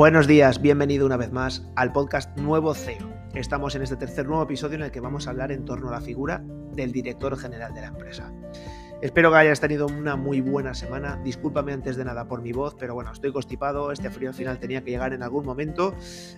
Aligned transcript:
Buenos 0.00 0.26
días, 0.26 0.62
bienvenido 0.62 1.04
una 1.04 1.18
vez 1.18 1.30
más 1.30 1.62
al 1.76 1.92
podcast 1.92 2.34
Nuevo 2.38 2.72
CEO. 2.72 3.06
Estamos 3.34 3.74
en 3.74 3.82
este 3.82 3.96
tercer 3.96 4.24
nuevo 4.24 4.44
episodio 4.44 4.76
en 4.76 4.84
el 4.84 4.90
que 4.90 5.00
vamos 5.00 5.26
a 5.26 5.30
hablar 5.30 5.52
en 5.52 5.66
torno 5.66 5.88
a 5.88 5.90
la 5.90 6.00
figura 6.00 6.42
del 6.72 6.90
director 6.90 7.36
general 7.36 7.74
de 7.74 7.82
la 7.82 7.88
empresa. 7.88 8.32
Espero 9.02 9.30
que 9.30 9.36
hayas 9.36 9.60
tenido 9.60 9.86
una 9.86 10.16
muy 10.16 10.40
buena 10.40 10.72
semana. 10.72 11.20
Discúlpame 11.22 11.74
antes 11.74 11.96
de 11.96 12.06
nada 12.06 12.26
por 12.26 12.40
mi 12.40 12.52
voz, 12.52 12.74
pero 12.78 12.94
bueno, 12.94 13.12
estoy 13.12 13.30
constipado. 13.30 13.92
Este 13.92 14.08
frío 14.08 14.30
al 14.30 14.34
final 14.34 14.58
tenía 14.58 14.82
que 14.82 14.90
llegar 14.90 15.12
en 15.12 15.22
algún 15.22 15.44
momento 15.44 15.94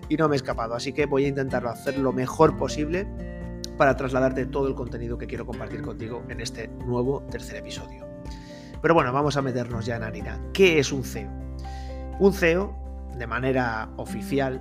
y 0.08 0.16
no 0.16 0.28
me 0.28 0.34
he 0.34 0.38
escapado. 0.38 0.74
Así 0.74 0.92
que 0.92 1.06
voy 1.06 1.26
a 1.26 1.28
intentarlo 1.28 1.70
hacer 1.70 1.96
lo 1.98 2.12
mejor 2.12 2.56
posible 2.56 3.06
para 3.78 3.96
trasladarte 3.96 4.44
todo 4.46 4.66
el 4.66 4.74
contenido 4.74 5.18
que 5.18 5.28
quiero 5.28 5.46
compartir 5.46 5.82
contigo 5.82 6.24
en 6.28 6.40
este 6.40 6.66
nuevo 6.84 7.22
tercer 7.30 7.58
episodio. 7.58 8.08
Pero 8.82 8.92
bueno, 8.92 9.12
vamos 9.12 9.36
a 9.36 9.42
meternos 9.42 9.86
ya 9.86 9.94
en 9.94 10.02
harina. 10.02 10.40
¿Qué 10.52 10.80
es 10.80 10.90
un 10.90 11.04
CEO? 11.04 11.30
Un 12.18 12.32
CEO, 12.32 12.81
de 13.22 13.28
manera 13.28 13.88
oficial, 13.98 14.60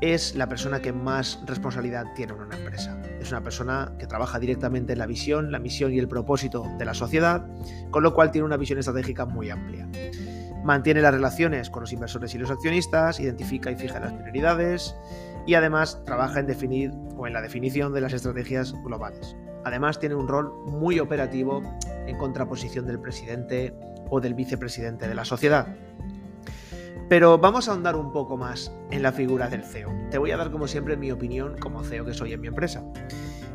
es 0.00 0.36
la 0.36 0.48
persona 0.48 0.80
que 0.80 0.92
más 0.92 1.42
responsabilidad 1.44 2.04
tiene 2.14 2.34
en 2.34 2.40
una 2.40 2.56
empresa. 2.56 2.96
Es 3.20 3.32
una 3.32 3.42
persona 3.42 3.94
que 3.98 4.06
trabaja 4.06 4.38
directamente 4.38 4.92
en 4.92 5.00
la 5.00 5.06
visión, 5.06 5.50
la 5.50 5.58
misión 5.58 5.92
y 5.92 5.98
el 5.98 6.06
propósito 6.06 6.64
de 6.78 6.84
la 6.84 6.94
sociedad, 6.94 7.44
con 7.90 8.04
lo 8.04 8.14
cual 8.14 8.30
tiene 8.30 8.44
una 8.44 8.58
visión 8.58 8.78
estratégica 8.78 9.26
muy 9.26 9.50
amplia. 9.50 9.88
Mantiene 10.62 11.00
las 11.00 11.14
relaciones 11.14 11.68
con 11.68 11.80
los 11.80 11.92
inversores 11.92 12.32
y 12.32 12.38
los 12.38 12.48
accionistas, 12.48 13.18
identifica 13.18 13.72
y 13.72 13.76
fija 13.76 13.98
las 13.98 14.12
prioridades 14.12 14.94
y 15.44 15.54
además 15.54 16.00
trabaja 16.04 16.38
en 16.38 16.46
definir 16.46 16.92
o 17.16 17.26
en 17.26 17.32
la 17.32 17.42
definición 17.42 17.92
de 17.92 18.02
las 18.02 18.12
estrategias 18.12 18.72
globales. 18.84 19.34
Además 19.64 19.98
tiene 19.98 20.14
un 20.14 20.28
rol 20.28 20.52
muy 20.64 21.00
operativo 21.00 21.60
en 22.06 22.16
contraposición 22.18 22.86
del 22.86 23.00
presidente 23.00 23.74
o 24.10 24.20
del 24.20 24.34
vicepresidente 24.34 25.08
de 25.08 25.14
la 25.16 25.24
sociedad. 25.24 25.66
Pero 27.08 27.38
vamos 27.38 27.68
a 27.68 27.70
ahondar 27.70 27.94
un 27.94 28.10
poco 28.10 28.36
más 28.36 28.72
en 28.90 29.00
la 29.00 29.12
figura 29.12 29.48
del 29.48 29.62
CEO. 29.62 29.92
Te 30.10 30.18
voy 30.18 30.32
a 30.32 30.36
dar 30.36 30.50
como 30.50 30.66
siempre 30.66 30.96
mi 30.96 31.12
opinión 31.12 31.56
como 31.56 31.84
CEO 31.84 32.04
que 32.04 32.14
soy 32.14 32.32
en 32.32 32.40
mi 32.40 32.48
empresa. 32.48 32.82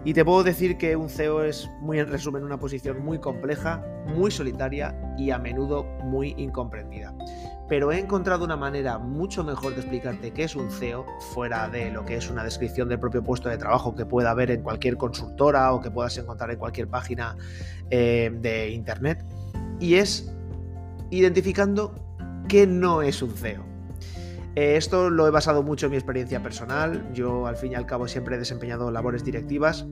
Y 0.06 0.14
te 0.14 0.24
puedo 0.24 0.42
decir 0.44 0.78
que 0.78 0.96
un 0.96 1.10
CEO 1.10 1.44
es, 1.44 1.70
muy 1.82 2.00
en 2.00 2.10
resumen, 2.10 2.46
una 2.46 2.58
posición 2.58 3.04
muy 3.04 3.20
compleja, 3.20 3.86
muy 4.08 4.32
solitaria 4.32 4.96
y 5.18 5.32
a 5.32 5.38
menudo 5.38 5.84
muy 6.06 6.34
incomprendida. 6.38 7.14
Pero 7.68 7.92
he 7.92 8.00
encontrado 8.00 8.46
una 8.46 8.56
manera 8.56 8.98
mucho 8.98 9.44
mejor 9.44 9.74
de 9.76 9.82
explicarte 9.82 10.32
qué 10.32 10.46
es 10.46 10.56
un 10.56 10.72
CEO, 10.72 11.06
fuera 11.34 11.68
de 11.68 11.92
lo 11.92 12.06
que 12.06 12.16
es 12.16 12.30
una 12.30 12.46
descripción 12.46 12.88
del 12.88 13.00
propio 13.00 13.22
puesto 13.22 13.50
de 13.50 13.58
trabajo 13.58 13.94
que 13.94 14.06
pueda 14.06 14.32
haber 14.32 14.50
en 14.50 14.64
cualquier 14.64 14.96
consultora 14.96 15.74
o 15.74 15.82
que 15.82 15.92
puedas 15.92 16.18
encontrar 16.18 16.52
en 16.52 16.58
cualquier 16.58 16.88
página 16.88 17.36
eh, 17.90 18.32
de 18.34 18.70
Internet. 18.70 19.26
Y 19.82 19.96
es 19.96 20.34
identificando 21.12 21.94
qué 22.48 22.68
no 22.68 23.02
es 23.02 23.22
un 23.22 23.32
CEO. 23.32 23.72
Eh, 24.56 24.76
esto 24.76 25.10
lo 25.10 25.28
he 25.28 25.32
basado 25.32 25.64
mucho 25.64 25.86
en 25.86 25.92
mi 25.92 25.98
experiencia 25.98 26.44
personal. 26.44 27.10
Yo 27.14 27.48
al 27.48 27.56
fin 27.56 27.72
y 27.72 27.76
al 27.76 27.86
cabo 27.86 28.08
siempre 28.08 28.36
he 28.36 28.40
desempeñado 28.40 28.92
labores 28.92 29.24
directivas 29.24 29.86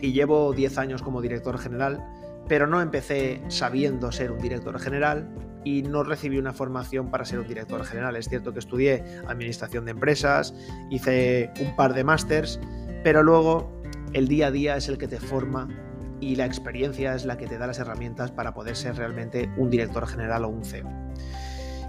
y 0.00 0.12
llevo 0.12 0.52
10 0.52 0.78
años 0.78 1.02
como 1.02 1.22
director 1.22 1.58
general, 1.58 2.04
pero 2.48 2.66
no 2.66 2.80
empecé 2.80 3.42
sabiendo 3.48 4.12
ser 4.12 4.30
un 4.30 4.38
director 4.38 4.78
general 4.78 5.28
y 5.64 5.82
no 5.82 6.04
recibí 6.04 6.38
una 6.38 6.52
formación 6.52 7.10
para 7.10 7.24
ser 7.24 7.40
un 7.40 7.48
director 7.48 7.82
general. 7.84 8.16
Es 8.16 8.28
cierto 8.28 8.52
que 8.52 8.58
estudié 8.58 9.04
administración 9.26 9.86
de 9.86 9.92
empresas, 9.92 10.54
hice 10.90 11.50
un 11.60 11.74
par 11.74 11.94
de 11.94 12.04
másters, 12.04 12.60
pero 13.02 13.22
luego 13.22 13.72
el 14.12 14.28
día 14.28 14.48
a 14.48 14.50
día 14.50 14.76
es 14.76 14.88
el 14.88 14.98
que 14.98 15.08
te 15.08 15.18
forma 15.18 15.68
y 16.20 16.36
la 16.36 16.46
experiencia 16.46 17.14
es 17.14 17.24
la 17.24 17.38
que 17.38 17.46
te 17.46 17.58
da 17.58 17.66
las 17.66 17.78
herramientas 17.78 18.30
para 18.30 18.52
poder 18.52 18.76
ser 18.76 18.96
realmente 18.96 19.50
un 19.56 19.70
director 19.70 20.06
general 20.06 20.44
o 20.44 20.48
un 20.48 20.64
CEO 20.64 21.07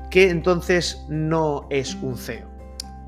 que 0.09 0.29
entonces 0.29 1.05
no 1.07 1.67
es 1.69 1.95
un 1.95 2.17
CEO. 2.17 2.47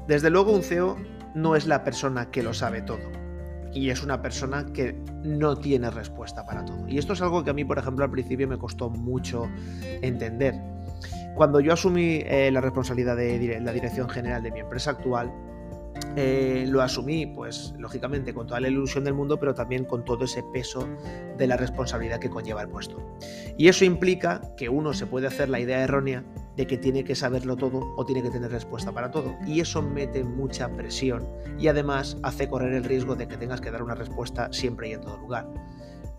Desde 0.07 0.29
luego 0.29 0.53
un 0.53 0.63
CEO 0.63 0.97
no 1.33 1.55
es 1.55 1.65
la 1.65 1.83
persona 1.83 2.29
que 2.31 2.43
lo 2.43 2.53
sabe 2.53 2.81
todo 2.81 3.21
y 3.73 3.89
es 3.89 4.03
una 4.03 4.21
persona 4.21 4.65
que 4.73 4.93
no 5.23 5.57
tiene 5.57 5.89
respuesta 5.89 6.45
para 6.45 6.65
todo. 6.65 6.87
Y 6.87 6.97
esto 6.97 7.13
es 7.13 7.21
algo 7.21 7.43
que 7.43 7.51
a 7.51 7.53
mí, 7.53 7.63
por 7.63 7.79
ejemplo, 7.79 8.03
al 8.03 8.11
principio 8.11 8.47
me 8.47 8.57
costó 8.57 8.89
mucho 8.89 9.49
entender. 10.01 10.55
Cuando 11.35 11.59
yo 11.61 11.73
asumí 11.73 12.21
eh, 12.25 12.51
la 12.51 12.61
responsabilidad 12.61 13.15
de 13.15 13.59
la 13.61 13.71
dirección 13.71 14.09
general 14.09 14.43
de 14.43 14.51
mi 14.51 14.59
empresa 14.59 14.91
actual, 14.91 15.31
eh, 16.17 16.65
lo 16.67 16.81
asumí, 16.81 17.25
pues 17.25 17.73
lógicamente 17.77 18.33
con 18.33 18.47
toda 18.47 18.59
la 18.59 18.67
ilusión 18.67 19.05
del 19.05 19.13
mundo, 19.13 19.39
pero 19.39 19.53
también 19.53 19.85
con 19.85 20.03
todo 20.03 20.25
ese 20.25 20.43
peso 20.53 20.87
de 21.37 21.47
la 21.47 21.55
responsabilidad 21.55 22.19
que 22.19 22.29
conlleva 22.29 22.61
el 22.61 22.67
puesto. 22.67 22.97
Y 23.57 23.69
eso 23.69 23.85
implica 23.85 24.41
que 24.57 24.67
uno 24.67 24.93
se 24.93 25.05
puede 25.05 25.27
hacer 25.27 25.47
la 25.47 25.59
idea 25.59 25.81
errónea 25.81 26.23
que 26.67 26.77
tiene 26.77 27.03
que 27.03 27.15
saberlo 27.15 27.55
todo 27.55 27.93
o 27.95 28.05
tiene 28.05 28.21
que 28.21 28.29
tener 28.29 28.51
respuesta 28.51 28.91
para 28.91 29.11
todo. 29.11 29.35
Y 29.45 29.59
eso 29.59 29.81
mete 29.81 30.23
mucha 30.23 30.69
presión 30.69 31.27
y 31.57 31.67
además 31.67 32.17
hace 32.23 32.47
correr 32.47 32.73
el 32.73 32.83
riesgo 32.83 33.15
de 33.15 33.27
que 33.27 33.37
tengas 33.37 33.61
que 33.61 33.71
dar 33.71 33.83
una 33.83 33.95
respuesta 33.95 34.51
siempre 34.51 34.89
y 34.89 34.93
en 34.93 35.01
todo 35.01 35.17
lugar. 35.17 35.47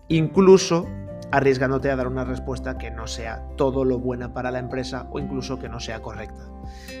Incluso 0.07 0.87
arriesgándote 1.31 1.89
a 1.89 1.95
dar 1.95 2.07
una 2.07 2.25
respuesta 2.25 2.77
que 2.77 2.91
no 2.91 3.07
sea 3.07 3.43
todo 3.55 3.85
lo 3.85 3.97
buena 3.97 4.33
para 4.33 4.51
la 4.51 4.59
empresa 4.59 5.07
o 5.11 5.19
incluso 5.19 5.57
que 5.57 5.69
no 5.69 5.79
sea 5.79 6.01
correcta. 6.01 6.47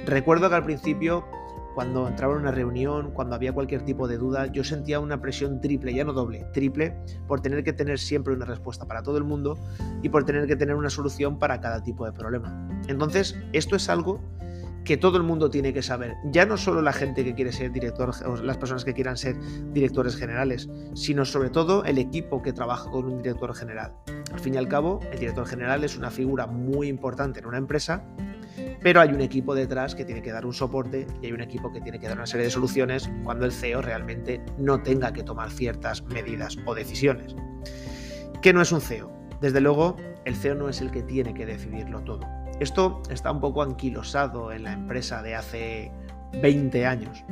Recuerdo 0.05 0.49
que 0.49 0.55
al 0.55 0.63
principio 0.63 1.25
cuando 1.73 2.07
entraba 2.07 2.33
en 2.33 2.41
una 2.41 2.51
reunión, 2.51 3.11
cuando 3.11 3.35
había 3.35 3.53
cualquier 3.53 3.83
tipo 3.83 4.07
de 4.07 4.17
duda, 4.17 4.47
yo 4.47 4.63
sentía 4.63 4.99
una 4.99 5.21
presión 5.21 5.61
triple, 5.61 5.93
ya 5.93 6.03
no 6.03 6.13
doble, 6.13 6.45
triple, 6.53 6.95
por 7.27 7.41
tener 7.41 7.63
que 7.63 7.73
tener 7.73 7.99
siempre 7.99 8.33
una 8.33 8.45
respuesta 8.45 8.85
para 8.87 9.03
todo 9.03 9.17
el 9.17 9.23
mundo 9.23 9.57
y 10.01 10.09
por 10.09 10.25
tener 10.25 10.47
que 10.47 10.55
tener 10.55 10.75
una 10.75 10.89
solución 10.89 11.39
para 11.39 11.59
cada 11.59 11.83
tipo 11.83 12.05
de 12.05 12.11
problema. 12.11 12.67
Entonces, 12.87 13.37
esto 13.53 13.75
es 13.75 13.89
algo 13.89 14.21
que 14.83 14.97
todo 14.97 15.17
el 15.17 15.23
mundo 15.23 15.49
tiene 15.49 15.73
que 15.73 15.81
saber, 15.81 16.15
ya 16.25 16.45
no 16.45 16.57
solo 16.57 16.81
la 16.81 16.91
gente 16.91 17.23
que 17.23 17.33
quiere 17.33 17.53
ser 17.53 17.71
director 17.71 18.11
o 18.25 18.35
las 18.35 18.57
personas 18.57 18.83
que 18.83 18.93
quieran 18.93 19.15
ser 19.15 19.37
directores 19.71 20.17
generales, 20.17 20.69
sino 20.93 21.23
sobre 21.23 21.49
todo 21.49 21.85
el 21.85 21.97
equipo 21.97 22.41
que 22.41 22.51
trabaja 22.51 22.91
con 22.91 23.05
un 23.05 23.17
director 23.21 23.53
general. 23.55 23.93
Al 24.33 24.39
fin 24.39 24.55
y 24.55 24.57
al 24.57 24.67
cabo, 24.67 24.99
el 25.11 25.19
director 25.19 25.45
general 25.45 25.83
es 25.85 25.97
una 25.97 26.11
figura 26.11 26.47
muy 26.47 26.89
importante 26.89 27.39
en 27.39 27.45
una 27.45 27.57
empresa 27.57 28.03
pero 28.81 29.01
hay 29.01 29.09
un 29.09 29.21
equipo 29.21 29.55
detrás 29.55 29.95
que 29.95 30.05
tiene 30.05 30.21
que 30.21 30.31
dar 30.31 30.45
un 30.45 30.53
soporte 30.53 31.07
y 31.21 31.27
hay 31.27 31.31
un 31.31 31.41
equipo 31.41 31.71
que 31.71 31.81
tiene 31.81 31.99
que 31.99 32.07
dar 32.07 32.17
una 32.17 32.25
serie 32.25 32.45
de 32.45 32.51
soluciones 32.51 33.09
cuando 33.23 33.45
el 33.45 33.51
CEO 33.51 33.81
realmente 33.81 34.41
no 34.57 34.81
tenga 34.81 35.13
que 35.13 35.23
tomar 35.23 35.51
ciertas 35.51 36.03
medidas 36.03 36.57
o 36.65 36.75
decisiones. 36.75 37.35
¿Qué 38.41 38.53
no 38.53 38.61
es 38.61 38.71
un 38.71 38.81
CEO? 38.81 39.11
Desde 39.41 39.61
luego, 39.61 39.97
el 40.25 40.35
CEO 40.35 40.55
no 40.55 40.69
es 40.69 40.81
el 40.81 40.91
que 40.91 41.03
tiene 41.03 41.33
que 41.33 41.45
decidirlo 41.45 42.01
todo. 42.01 42.21
Esto 42.59 43.01
está 43.09 43.31
un 43.31 43.39
poco 43.39 43.63
anquilosado 43.63 44.51
en 44.51 44.63
la 44.63 44.73
empresa 44.73 45.21
de 45.21 45.35
hace 45.35 45.91
20 46.41 46.85
años 46.85 47.23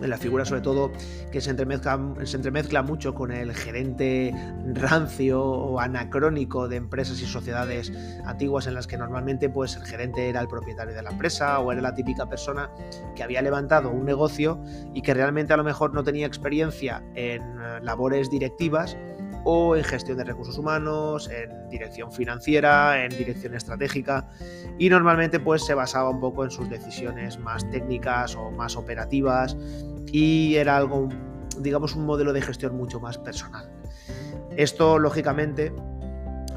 la 0.00 0.18
figura 0.18 0.44
sobre 0.44 0.60
todo 0.60 0.92
que 1.32 1.40
se 1.40 1.50
entremezcla, 1.50 1.98
se 2.24 2.36
entremezcla 2.36 2.82
mucho 2.82 3.14
con 3.14 3.32
el 3.32 3.54
gerente 3.54 4.32
rancio 4.74 5.42
o 5.42 5.80
anacrónico 5.80 6.68
de 6.68 6.76
empresas 6.76 7.20
y 7.20 7.26
sociedades 7.26 7.92
antiguas 8.24 8.66
en 8.66 8.74
las 8.74 8.86
que 8.86 8.96
normalmente 8.96 9.48
pues 9.48 9.76
el 9.76 9.84
gerente 9.84 10.28
era 10.28 10.40
el 10.40 10.48
propietario 10.48 10.94
de 10.94 11.02
la 11.02 11.10
empresa 11.10 11.58
o 11.60 11.72
era 11.72 11.80
la 11.80 11.94
típica 11.94 12.28
persona 12.28 12.70
que 13.16 13.22
había 13.22 13.42
levantado 13.42 13.90
un 13.90 14.04
negocio 14.04 14.62
y 14.94 15.02
que 15.02 15.14
realmente 15.14 15.52
a 15.52 15.56
lo 15.56 15.64
mejor 15.64 15.94
no 15.94 16.04
tenía 16.04 16.26
experiencia 16.26 17.02
en 17.14 17.42
eh, 17.42 17.80
labores 17.82 18.30
directivas 18.30 18.96
o 19.44 19.76
en 19.76 19.84
gestión 19.84 20.18
de 20.18 20.24
recursos 20.24 20.58
humanos, 20.58 21.30
en 21.30 21.68
dirección 21.70 22.12
financiera, 22.12 23.04
en 23.04 23.10
dirección 23.10 23.54
estratégica 23.54 24.28
y 24.78 24.88
normalmente 24.88 25.40
pues 25.40 25.64
se 25.64 25.74
basaba 25.74 26.10
un 26.10 26.20
poco 26.20 26.44
en 26.44 26.50
sus 26.50 26.68
decisiones 26.68 27.38
más 27.38 27.68
técnicas 27.70 28.34
o 28.36 28.50
más 28.50 28.76
operativas 28.76 29.56
y 30.12 30.56
era 30.56 30.76
algo, 30.76 31.08
digamos, 31.58 31.94
un 31.94 32.06
modelo 32.06 32.32
de 32.32 32.42
gestión 32.42 32.76
mucho 32.76 33.00
más 33.00 33.18
personal. 33.18 33.70
Esto 34.56 34.98
lógicamente 34.98 35.72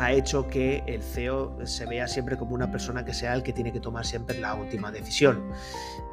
ha 0.02 0.12
hecho 0.12 0.48
que 0.48 0.84
el 0.88 1.04
CEO 1.04 1.56
se 1.66 1.86
vea 1.86 2.08
siempre 2.08 2.36
como 2.36 2.56
una 2.56 2.72
persona 2.72 3.06
que 3.06 3.14
sea 3.14 3.36
el 3.36 3.44
que 3.44 3.54
tiene 3.54 3.72
que 3.72 3.80
tomar 3.80 4.06
siempre 4.06 4.40
la 4.40 4.56
última 4.56 4.92
decisión. 4.92 5.52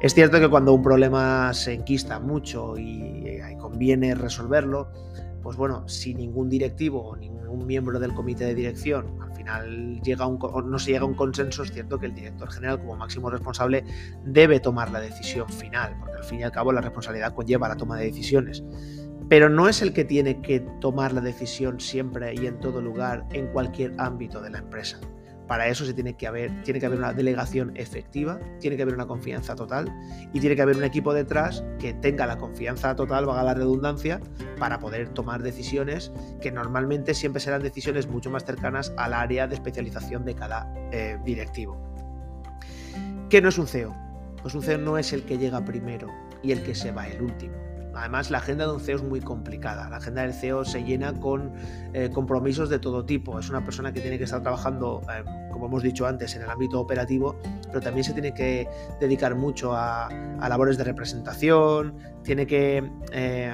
Es 0.01 0.13
cierto 0.13 0.39
que 0.39 0.47
cuando 0.47 0.73
un 0.73 0.83
problema 0.83 1.51
se 1.53 1.73
enquista 1.73 2.19
mucho 2.19 2.77
y 2.77 3.23
eh, 3.25 3.57
conviene 3.59 4.13
resolverlo, 4.13 4.91
pues 5.41 5.57
bueno, 5.57 5.87
si 5.87 6.13
ningún 6.13 6.49
directivo 6.49 7.01
o 7.01 7.15
ningún 7.15 7.65
miembro 7.65 7.99
del 7.99 8.13
comité 8.13 8.45
de 8.45 8.55
dirección 8.55 9.19
al 9.21 9.33
final 9.35 10.01
llega 10.01 10.27
un, 10.27 10.39
no 10.69 10.79
se 10.79 10.91
llega 10.91 11.03
a 11.03 11.07
un 11.07 11.15
consenso, 11.15 11.63
es 11.63 11.71
cierto 11.71 11.97
que 11.99 12.07
el 12.07 12.13
director 12.13 12.51
general 12.51 12.79
como 12.79 12.95
máximo 12.95 13.29
responsable 13.29 13.83
debe 14.25 14.59
tomar 14.59 14.91
la 14.91 14.99
decisión 14.99 15.47
final, 15.49 15.95
porque 15.99 16.17
al 16.17 16.23
fin 16.23 16.39
y 16.39 16.43
al 16.43 16.51
cabo 16.51 16.71
la 16.71 16.81
responsabilidad 16.81 17.33
conlleva 17.33 17.69
la 17.69 17.75
toma 17.75 17.97
de 17.97 18.05
decisiones. 18.05 18.63
Pero 19.29 19.47
no 19.47 19.67
es 19.67 19.81
el 19.81 19.93
que 19.93 20.05
tiene 20.05 20.41
que 20.41 20.59
tomar 20.81 21.13
la 21.13 21.21
decisión 21.21 21.79
siempre 21.79 22.33
y 22.33 22.47
en 22.47 22.59
todo 22.59 22.81
lugar 22.81 23.25
en 23.31 23.47
cualquier 23.47 23.93
ámbito 23.99 24.41
de 24.41 24.49
la 24.49 24.57
empresa. 24.57 24.99
Para 25.49 25.67
eso 25.67 25.83
se 25.83 25.95
tiene 25.95 26.13
que 26.13 26.27
haber, 26.27 26.61
tiene 26.61 26.79
que 26.79 26.85
haber 26.85 26.99
una 26.99 27.11
delegación 27.11 27.71
efectiva, 27.75 28.39
tiene 28.59 28.77
que 28.77 28.83
haber 28.83 28.93
una 28.93 29.07
confianza 29.07 29.55
total 29.55 29.91
y 30.31 30.39
tiene 30.39 30.55
que 30.55 30.61
haber 30.61 30.77
un 30.77 30.83
equipo 30.83 31.11
detrás 31.11 31.63
que 31.79 31.95
tenga 31.95 32.27
la 32.27 32.37
confianza 32.37 32.95
total, 32.95 33.25
valga 33.25 33.41
la 33.41 33.55
redundancia, 33.55 34.21
para 34.59 34.77
poder 34.77 35.09
tomar 35.09 35.41
decisiones 35.41 36.11
que 36.39 36.51
normalmente 36.51 37.15
siempre 37.15 37.41
serán 37.41 37.63
decisiones 37.63 38.07
mucho 38.07 38.29
más 38.29 38.45
cercanas 38.45 38.93
al 38.95 39.11
área 39.11 39.47
de 39.47 39.55
especialización 39.55 40.23
de 40.23 40.35
cada 40.35 40.71
eh, 40.91 41.17
directivo. 41.25 41.81
¿Qué 43.31 43.41
no 43.41 43.49
es 43.49 43.57
un 43.57 43.65
CEO? 43.65 43.95
Pues 44.43 44.53
un 44.53 44.61
CEO 44.61 44.77
no 44.77 44.99
es 44.99 45.13
el 45.13 45.23
que 45.23 45.39
llega 45.39 45.65
primero 45.65 46.09
y 46.43 46.51
el 46.51 46.61
que 46.61 46.75
se 46.75 46.91
va 46.91 47.07
el 47.07 47.23
último. 47.23 47.68
Además, 47.93 48.31
la 48.31 48.37
agenda 48.39 48.65
de 48.65 48.73
un 48.73 48.79
CEO 48.79 48.97
es 48.97 49.03
muy 49.03 49.19
complicada. 49.19 49.89
La 49.89 49.97
agenda 49.97 50.21
del 50.21 50.33
CEO 50.33 50.63
se 50.65 50.83
llena 50.83 51.13
con 51.13 51.51
eh, 51.93 52.09
compromisos 52.13 52.69
de 52.69 52.79
todo 52.79 53.05
tipo. 53.05 53.39
Es 53.39 53.49
una 53.49 53.63
persona 53.63 53.91
que 53.91 54.01
tiene 54.01 54.17
que 54.17 54.25
estar 54.25 54.41
trabajando, 54.41 55.01
eh, 55.09 55.23
como 55.51 55.65
hemos 55.65 55.83
dicho 55.83 56.05
antes, 56.05 56.35
en 56.35 56.43
el 56.43 56.49
ámbito 56.49 56.79
operativo, 56.79 57.35
pero 57.67 57.81
también 57.81 58.03
se 58.03 58.13
tiene 58.13 58.33
que 58.33 58.67
dedicar 58.99 59.35
mucho 59.35 59.73
a, 59.75 60.09
labores 60.49 60.77
de 60.77 60.83
representación, 60.83 61.95
tiene 62.23 62.47
que 62.47 62.91
eh, 63.11 63.53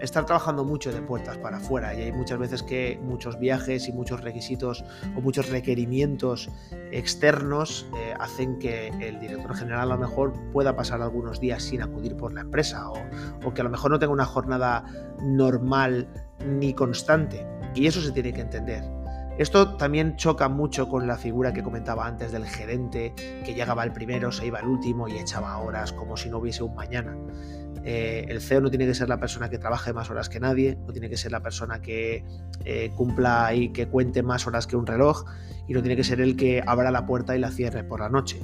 estar 0.00 0.26
trabajando 0.26 0.64
mucho 0.64 0.92
de 0.92 1.00
puertas 1.02 1.38
para 1.38 1.58
afuera 1.58 1.94
y 1.94 2.02
hay 2.02 2.12
muchas 2.12 2.38
veces 2.38 2.62
que 2.62 3.00
muchos 3.02 3.38
viajes 3.38 3.88
y 3.88 3.92
muchos 3.92 4.20
requisitos 4.20 4.84
o 5.16 5.20
muchos 5.20 5.48
requerimientos 5.48 6.50
externos 6.92 7.86
eh, 7.96 8.14
hacen 8.18 8.58
que 8.58 8.88
el 8.88 9.20
director 9.20 9.54
general 9.54 9.90
a 9.92 9.94
lo 9.94 10.00
mejor 10.00 10.32
pueda 10.52 10.76
pasar 10.76 11.02
algunos 11.02 11.40
días 11.40 11.62
sin 11.62 11.82
acudir 11.82 12.16
por 12.16 12.32
la 12.32 12.42
empresa 12.42 12.90
o, 12.90 12.96
o 13.44 13.54
que 13.54 13.60
a 13.60 13.64
lo 13.64 13.70
mejor 13.70 13.90
no 13.90 13.98
tenga 13.98 14.12
una 14.12 14.26
jornada 14.26 14.84
normal 15.22 16.08
ni 16.46 16.74
constante 16.74 17.46
y 17.74 17.86
eso 17.86 18.00
se 18.00 18.12
tiene 18.12 18.32
que 18.32 18.40
entender. 18.40 18.82
Esto 19.38 19.76
también 19.76 20.16
choca 20.16 20.48
mucho 20.48 20.88
con 20.88 21.06
la 21.06 21.18
figura 21.18 21.52
que 21.52 21.62
comentaba 21.62 22.06
antes 22.06 22.32
del 22.32 22.46
gerente 22.46 23.12
que 23.16 23.52
llegaba 23.54 23.84
el 23.84 23.92
primero, 23.92 24.32
se 24.32 24.46
iba 24.46 24.60
el 24.60 24.66
último 24.66 25.08
y 25.08 25.18
echaba 25.18 25.58
horas 25.58 25.92
como 25.92 26.16
si 26.16 26.30
no 26.30 26.38
hubiese 26.38 26.62
un 26.62 26.74
mañana. 26.74 27.14
Eh, 27.88 28.26
el 28.28 28.40
CEO 28.40 28.60
no 28.60 28.68
tiene 28.68 28.84
que 28.84 28.94
ser 28.94 29.08
la 29.08 29.20
persona 29.20 29.48
que 29.48 29.58
trabaje 29.58 29.92
más 29.92 30.10
horas 30.10 30.28
que 30.28 30.40
nadie, 30.40 30.76
no 30.86 30.92
tiene 30.92 31.08
que 31.08 31.16
ser 31.16 31.30
la 31.30 31.40
persona 31.40 31.80
que 31.80 32.24
eh, 32.64 32.90
cumpla 32.96 33.54
y 33.54 33.68
que 33.68 33.86
cuente 33.86 34.24
más 34.24 34.48
horas 34.48 34.66
que 34.66 34.74
un 34.74 34.86
reloj, 34.86 35.24
y 35.68 35.72
no 35.72 35.82
tiene 35.82 35.94
que 35.94 36.02
ser 36.02 36.20
el 36.20 36.36
que 36.36 36.64
abra 36.66 36.90
la 36.90 37.06
puerta 37.06 37.36
y 37.36 37.38
la 37.38 37.52
cierre 37.52 37.84
por 37.84 38.00
la 38.00 38.08
noche. 38.08 38.40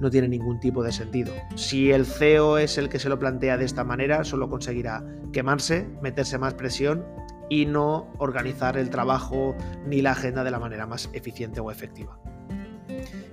No 0.00 0.08
tiene 0.10 0.26
ningún 0.26 0.58
tipo 0.58 0.82
de 0.82 0.92
sentido. 0.92 1.34
Si 1.54 1.90
el 1.90 2.06
CEO 2.06 2.56
es 2.56 2.78
el 2.78 2.88
que 2.88 2.98
se 2.98 3.10
lo 3.10 3.18
plantea 3.18 3.58
de 3.58 3.66
esta 3.66 3.84
manera, 3.84 4.24
solo 4.24 4.48
conseguirá 4.48 5.04
quemarse, 5.34 5.86
meterse 6.00 6.38
más 6.38 6.54
presión 6.54 7.04
y 7.50 7.66
no 7.66 8.10
organizar 8.16 8.78
el 8.78 8.88
trabajo 8.88 9.54
ni 9.86 10.00
la 10.00 10.12
agenda 10.12 10.44
de 10.44 10.50
la 10.50 10.60
manera 10.60 10.86
más 10.86 11.10
eficiente 11.12 11.60
o 11.60 11.70
efectiva. 11.70 12.18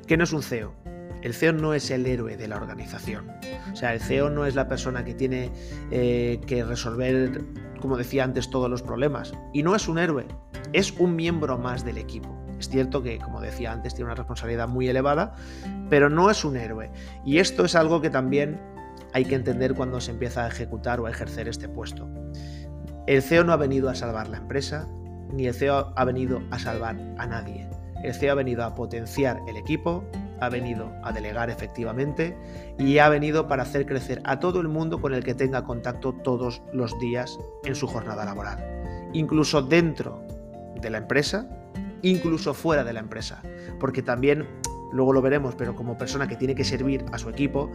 ¿Qué 0.06 0.18
no 0.18 0.26
es 0.26 0.34
un 0.34 0.44
CEO? 0.44 0.74
El 1.26 1.34
CEO 1.34 1.54
no 1.54 1.74
es 1.74 1.90
el 1.90 2.06
héroe 2.06 2.38
de 2.38 2.48
la 2.48 2.56
organización. 2.56 3.32
O 3.74 3.76
sea, 3.76 3.96
el 3.96 4.00
CEO 4.00 4.30
no 4.30 4.46
es 4.46 4.54
la 4.54 4.68
persona 4.68 5.04
que 5.04 5.16
tiene 5.16 5.50
eh, 5.90 6.40
que 6.46 6.64
resolver, 6.64 7.42
como 7.82 7.98
decía 7.98 8.24
antes, 8.24 8.52
todos 8.52 8.70
los 8.70 8.84
problemas. 8.84 9.34
Y 9.52 9.64
no 9.64 9.76
es 9.76 9.88
un 9.88 9.98
héroe, 9.98 10.28
es 10.72 10.92
un 11.00 11.16
miembro 11.16 11.58
más 11.58 11.84
del 11.84 11.98
equipo. 11.98 12.30
Es 12.60 12.70
cierto 12.70 13.02
que, 13.02 13.18
como 13.18 13.42
decía 13.42 13.72
antes, 13.72 13.96
tiene 13.96 14.06
una 14.06 14.14
responsabilidad 14.14 14.68
muy 14.68 14.88
elevada, 14.88 15.34
pero 15.90 16.12
no 16.12 16.30
es 16.30 16.46
un 16.46 16.58
héroe. 16.58 16.92
Y 17.26 17.40
esto 17.40 17.66
es 17.66 17.74
algo 17.74 18.02
que 18.02 18.12
también 18.12 18.62
hay 19.12 19.26
que 19.26 19.34
entender 19.34 19.74
cuando 19.74 20.02
se 20.02 20.12
empieza 20.12 20.46
a 20.46 20.48
ejecutar 20.48 21.00
o 21.00 21.08
a 21.08 21.10
ejercer 21.10 21.48
este 21.48 21.68
puesto. 21.68 22.08
El 23.08 23.24
CEO 23.24 23.46
no 23.46 23.52
ha 23.52 23.58
venido 23.58 23.90
a 23.90 23.96
salvar 23.96 24.28
la 24.28 24.38
empresa, 24.38 24.88
ni 25.34 25.48
el 25.48 25.56
CEO 25.56 25.92
ha 25.96 26.06
venido 26.06 26.44
a 26.52 26.60
salvar 26.60 26.96
a 27.18 27.26
nadie. 27.26 27.68
El 28.04 28.14
CEO 28.14 28.34
ha 28.34 28.36
venido 28.36 28.64
a 28.64 28.76
potenciar 28.76 29.40
el 29.48 29.58
equipo, 29.58 30.04
ha 30.40 30.50
venido 30.50 30.92
a 31.04 31.12
delegar 31.12 31.50
efectivamente 31.50 32.38
y 32.78 32.98
ha 33.00 33.10
venido 33.10 33.48
para 33.48 33.64
hacer 33.64 33.86
crecer 33.86 34.22
a 34.26 34.40
todo 34.40 34.62
el 34.62 34.68
mundo 34.68 35.02
con 35.02 35.14
el 35.14 35.24
que 35.24 35.34
tenga 35.34 35.64
contacto 35.64 36.14
todos 36.14 36.62
los 36.74 36.98
días 37.00 37.38
en 37.64 37.76
su 37.76 37.88
jornada 37.88 38.26
laboral. 38.26 38.64
Incluso 39.14 39.62
dentro 39.62 40.22
de 40.82 40.90
la 40.90 40.98
empresa, 40.98 41.48
incluso 42.02 42.54
fuera 42.54 42.84
de 42.84 42.94
la 42.94 43.00
empresa. 43.00 43.42
Porque 43.80 44.02
también, 44.02 44.48
luego 44.92 45.14
lo 45.14 45.22
veremos, 45.22 45.56
pero 45.56 45.76
como 45.76 45.98
persona 45.98 46.28
que 46.28 46.36
tiene 46.36 46.56
que 46.56 46.64
servir 46.64 47.06
a 47.12 47.18
su 47.18 47.30
equipo, 47.30 47.72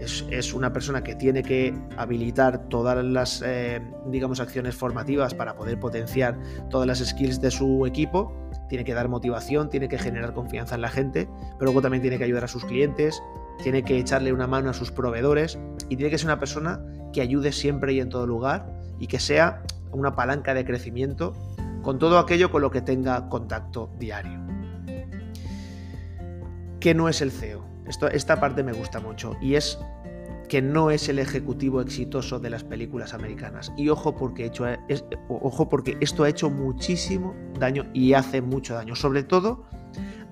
es, 0.00 0.54
una 0.54 0.72
persona 0.72 1.02
que 1.02 1.14
tiene 1.14 1.42
que 1.42 1.74
habilitar 1.96 2.68
todas 2.68 3.04
las, 3.04 3.42
eh, 3.44 3.80
digamos, 4.06 4.40
acciones 4.40 4.74
formativas 4.74 5.34
para 5.34 5.54
poder 5.54 5.78
potenciar 5.80 6.38
todas 6.70 6.86
las 6.86 6.98
skills 6.98 7.40
de 7.40 7.50
su 7.50 7.86
equipo 7.86 8.41
tiene 8.72 8.84
que 8.84 8.94
dar 8.94 9.10
motivación, 9.10 9.68
tiene 9.68 9.86
que 9.86 9.98
generar 9.98 10.32
confianza 10.32 10.76
en 10.76 10.80
la 10.80 10.88
gente, 10.88 11.28
pero 11.58 11.66
luego 11.66 11.82
también 11.82 12.00
tiene 12.00 12.16
que 12.16 12.24
ayudar 12.24 12.44
a 12.44 12.48
sus 12.48 12.64
clientes, 12.64 13.22
tiene 13.62 13.82
que 13.82 13.98
echarle 13.98 14.32
una 14.32 14.46
mano 14.46 14.70
a 14.70 14.72
sus 14.72 14.90
proveedores 14.90 15.58
y 15.90 15.96
tiene 15.96 16.08
que 16.08 16.16
ser 16.16 16.28
una 16.28 16.38
persona 16.38 16.80
que 17.12 17.20
ayude 17.20 17.52
siempre 17.52 17.92
y 17.92 18.00
en 18.00 18.08
todo 18.08 18.26
lugar 18.26 18.72
y 18.98 19.08
que 19.08 19.20
sea 19.20 19.62
una 19.90 20.16
palanca 20.16 20.54
de 20.54 20.64
crecimiento 20.64 21.34
con 21.82 21.98
todo 21.98 22.18
aquello 22.18 22.50
con 22.50 22.62
lo 22.62 22.70
que 22.70 22.80
tenga 22.80 23.28
contacto 23.28 23.90
diario. 23.98 24.40
¿Qué 26.80 26.94
no 26.94 27.10
es 27.10 27.20
el 27.20 27.30
CEO? 27.30 27.66
Esto, 27.86 28.08
esta 28.08 28.40
parte 28.40 28.62
me 28.62 28.72
gusta 28.72 29.00
mucho 29.00 29.36
y 29.42 29.56
es 29.56 29.78
que 30.52 30.60
no 30.60 30.90
es 30.90 31.08
el 31.08 31.18
ejecutivo 31.18 31.80
exitoso 31.80 32.38
de 32.38 32.50
las 32.50 32.62
películas 32.62 33.14
americanas. 33.14 33.72
Y 33.74 33.88
ojo 33.88 34.14
porque, 34.14 34.44
hecho, 34.44 34.66
ojo 35.30 35.70
porque 35.70 35.96
esto 36.02 36.24
ha 36.24 36.28
hecho 36.28 36.50
muchísimo 36.50 37.34
daño 37.58 37.86
y 37.94 38.12
hace 38.12 38.42
mucho 38.42 38.74
daño, 38.74 38.94
sobre 38.94 39.22
todo 39.22 39.64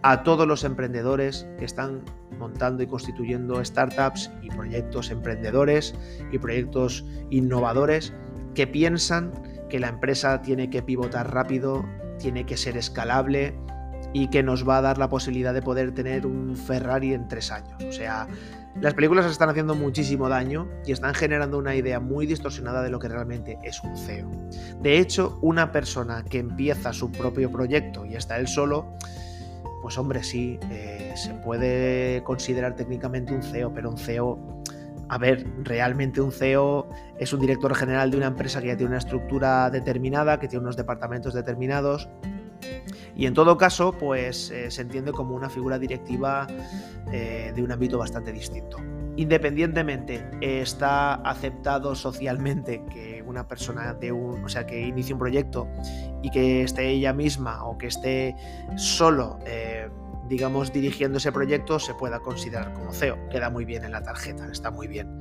a 0.02 0.22
todos 0.22 0.46
los 0.46 0.62
emprendedores 0.62 1.48
que 1.58 1.64
están 1.64 2.02
montando 2.38 2.82
y 2.82 2.86
constituyendo 2.86 3.64
startups 3.64 4.30
y 4.42 4.50
proyectos 4.50 5.10
emprendedores 5.10 5.94
y 6.30 6.36
proyectos 6.36 7.02
innovadores 7.30 8.12
que 8.54 8.66
piensan 8.66 9.32
que 9.70 9.80
la 9.80 9.88
empresa 9.88 10.42
tiene 10.42 10.68
que 10.68 10.82
pivotar 10.82 11.32
rápido, 11.32 11.82
tiene 12.18 12.44
que 12.44 12.58
ser 12.58 12.76
escalable 12.76 13.54
y 14.12 14.28
que 14.28 14.42
nos 14.42 14.68
va 14.68 14.78
a 14.78 14.80
dar 14.80 14.98
la 14.98 15.08
posibilidad 15.08 15.54
de 15.54 15.62
poder 15.62 15.92
tener 15.92 16.26
un 16.26 16.56
Ferrari 16.56 17.14
en 17.14 17.28
tres 17.28 17.50
años. 17.50 17.82
O 17.88 17.92
sea, 17.92 18.26
las 18.80 18.94
películas 18.94 19.26
están 19.26 19.48
haciendo 19.48 19.74
muchísimo 19.74 20.28
daño 20.28 20.68
y 20.86 20.92
están 20.92 21.14
generando 21.14 21.58
una 21.58 21.74
idea 21.74 22.00
muy 22.00 22.26
distorsionada 22.26 22.82
de 22.82 22.90
lo 22.90 22.98
que 22.98 23.08
realmente 23.08 23.58
es 23.62 23.82
un 23.82 23.96
CEO. 23.96 24.30
De 24.80 24.98
hecho, 24.98 25.38
una 25.42 25.72
persona 25.72 26.24
que 26.24 26.38
empieza 26.38 26.92
su 26.92 27.10
propio 27.10 27.50
proyecto 27.50 28.06
y 28.06 28.14
está 28.14 28.38
él 28.38 28.48
solo, 28.48 28.96
pues 29.82 29.98
hombre, 29.98 30.22
sí, 30.22 30.58
eh, 30.70 31.12
se 31.16 31.34
puede 31.34 32.22
considerar 32.22 32.76
técnicamente 32.76 33.34
un 33.34 33.42
CEO, 33.42 33.72
pero 33.74 33.90
un 33.90 33.98
CEO, 33.98 34.38
a 35.08 35.18
ver, 35.18 35.46
realmente 35.62 36.20
un 36.20 36.32
CEO 36.32 36.88
es 37.18 37.32
un 37.32 37.40
director 37.40 37.74
general 37.74 38.10
de 38.10 38.16
una 38.18 38.26
empresa 38.26 38.60
que 38.60 38.76
tiene 38.76 38.90
una 38.90 38.98
estructura 38.98 39.68
determinada, 39.70 40.38
que 40.38 40.48
tiene 40.48 40.62
unos 40.62 40.76
departamentos 40.76 41.34
determinados, 41.34 42.08
y 43.16 43.26
en 43.26 43.34
todo 43.34 43.56
caso, 43.56 43.92
pues 43.92 44.50
eh, 44.50 44.70
se 44.70 44.82
entiende 44.82 45.12
como 45.12 45.34
una 45.34 45.50
figura 45.50 45.78
directiva 45.78 46.46
eh, 47.12 47.52
de 47.54 47.62
un 47.62 47.72
ámbito 47.72 47.98
bastante 47.98 48.32
distinto. 48.32 48.78
Independientemente, 49.16 50.24
está 50.40 51.14
aceptado 51.14 51.94
socialmente 51.94 52.82
que 52.90 53.22
una 53.26 53.46
persona 53.46 53.92
de 53.92 54.12
un, 54.12 54.44
o 54.44 54.48
sea, 54.48 54.66
que 54.66 54.80
inicie 54.80 55.12
un 55.12 55.18
proyecto 55.18 55.68
y 56.22 56.30
que 56.30 56.62
esté 56.62 56.88
ella 56.88 57.12
misma 57.12 57.64
o 57.64 57.76
que 57.76 57.88
esté 57.88 58.34
solo, 58.76 59.38
eh, 59.46 59.90
digamos, 60.28 60.72
dirigiendo 60.72 61.18
ese 61.18 61.32
proyecto, 61.32 61.78
se 61.78 61.92
pueda 61.94 62.20
considerar 62.20 62.72
como 62.72 62.92
CEO. 62.92 63.18
Queda 63.28 63.50
muy 63.50 63.64
bien 63.64 63.84
en 63.84 63.92
la 63.92 64.02
tarjeta, 64.02 64.48
está 64.50 64.70
muy 64.70 64.86
bien. 64.86 65.18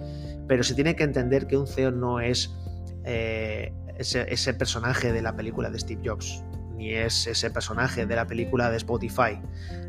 Pero 0.47 0.63
se 0.63 0.75
tiene 0.75 0.95
que 0.95 1.03
entender 1.03 1.47
que 1.47 1.57
un 1.57 1.67
CEO 1.67 1.91
no 1.91 2.19
es 2.19 2.55
ese 3.03 4.53
personaje 4.53 5.11
de 5.11 5.21
la 5.21 5.35
película 5.35 5.69
de 5.69 5.79
Steve 5.79 6.01
Jobs 6.05 6.43
ni 6.79 6.93
es 6.93 7.27
ese 7.27 7.51
personaje 7.51 8.05
de 8.05 8.15
la 8.15 8.25
película 8.25 8.71
de 8.71 8.77
Spotify, 8.77 9.37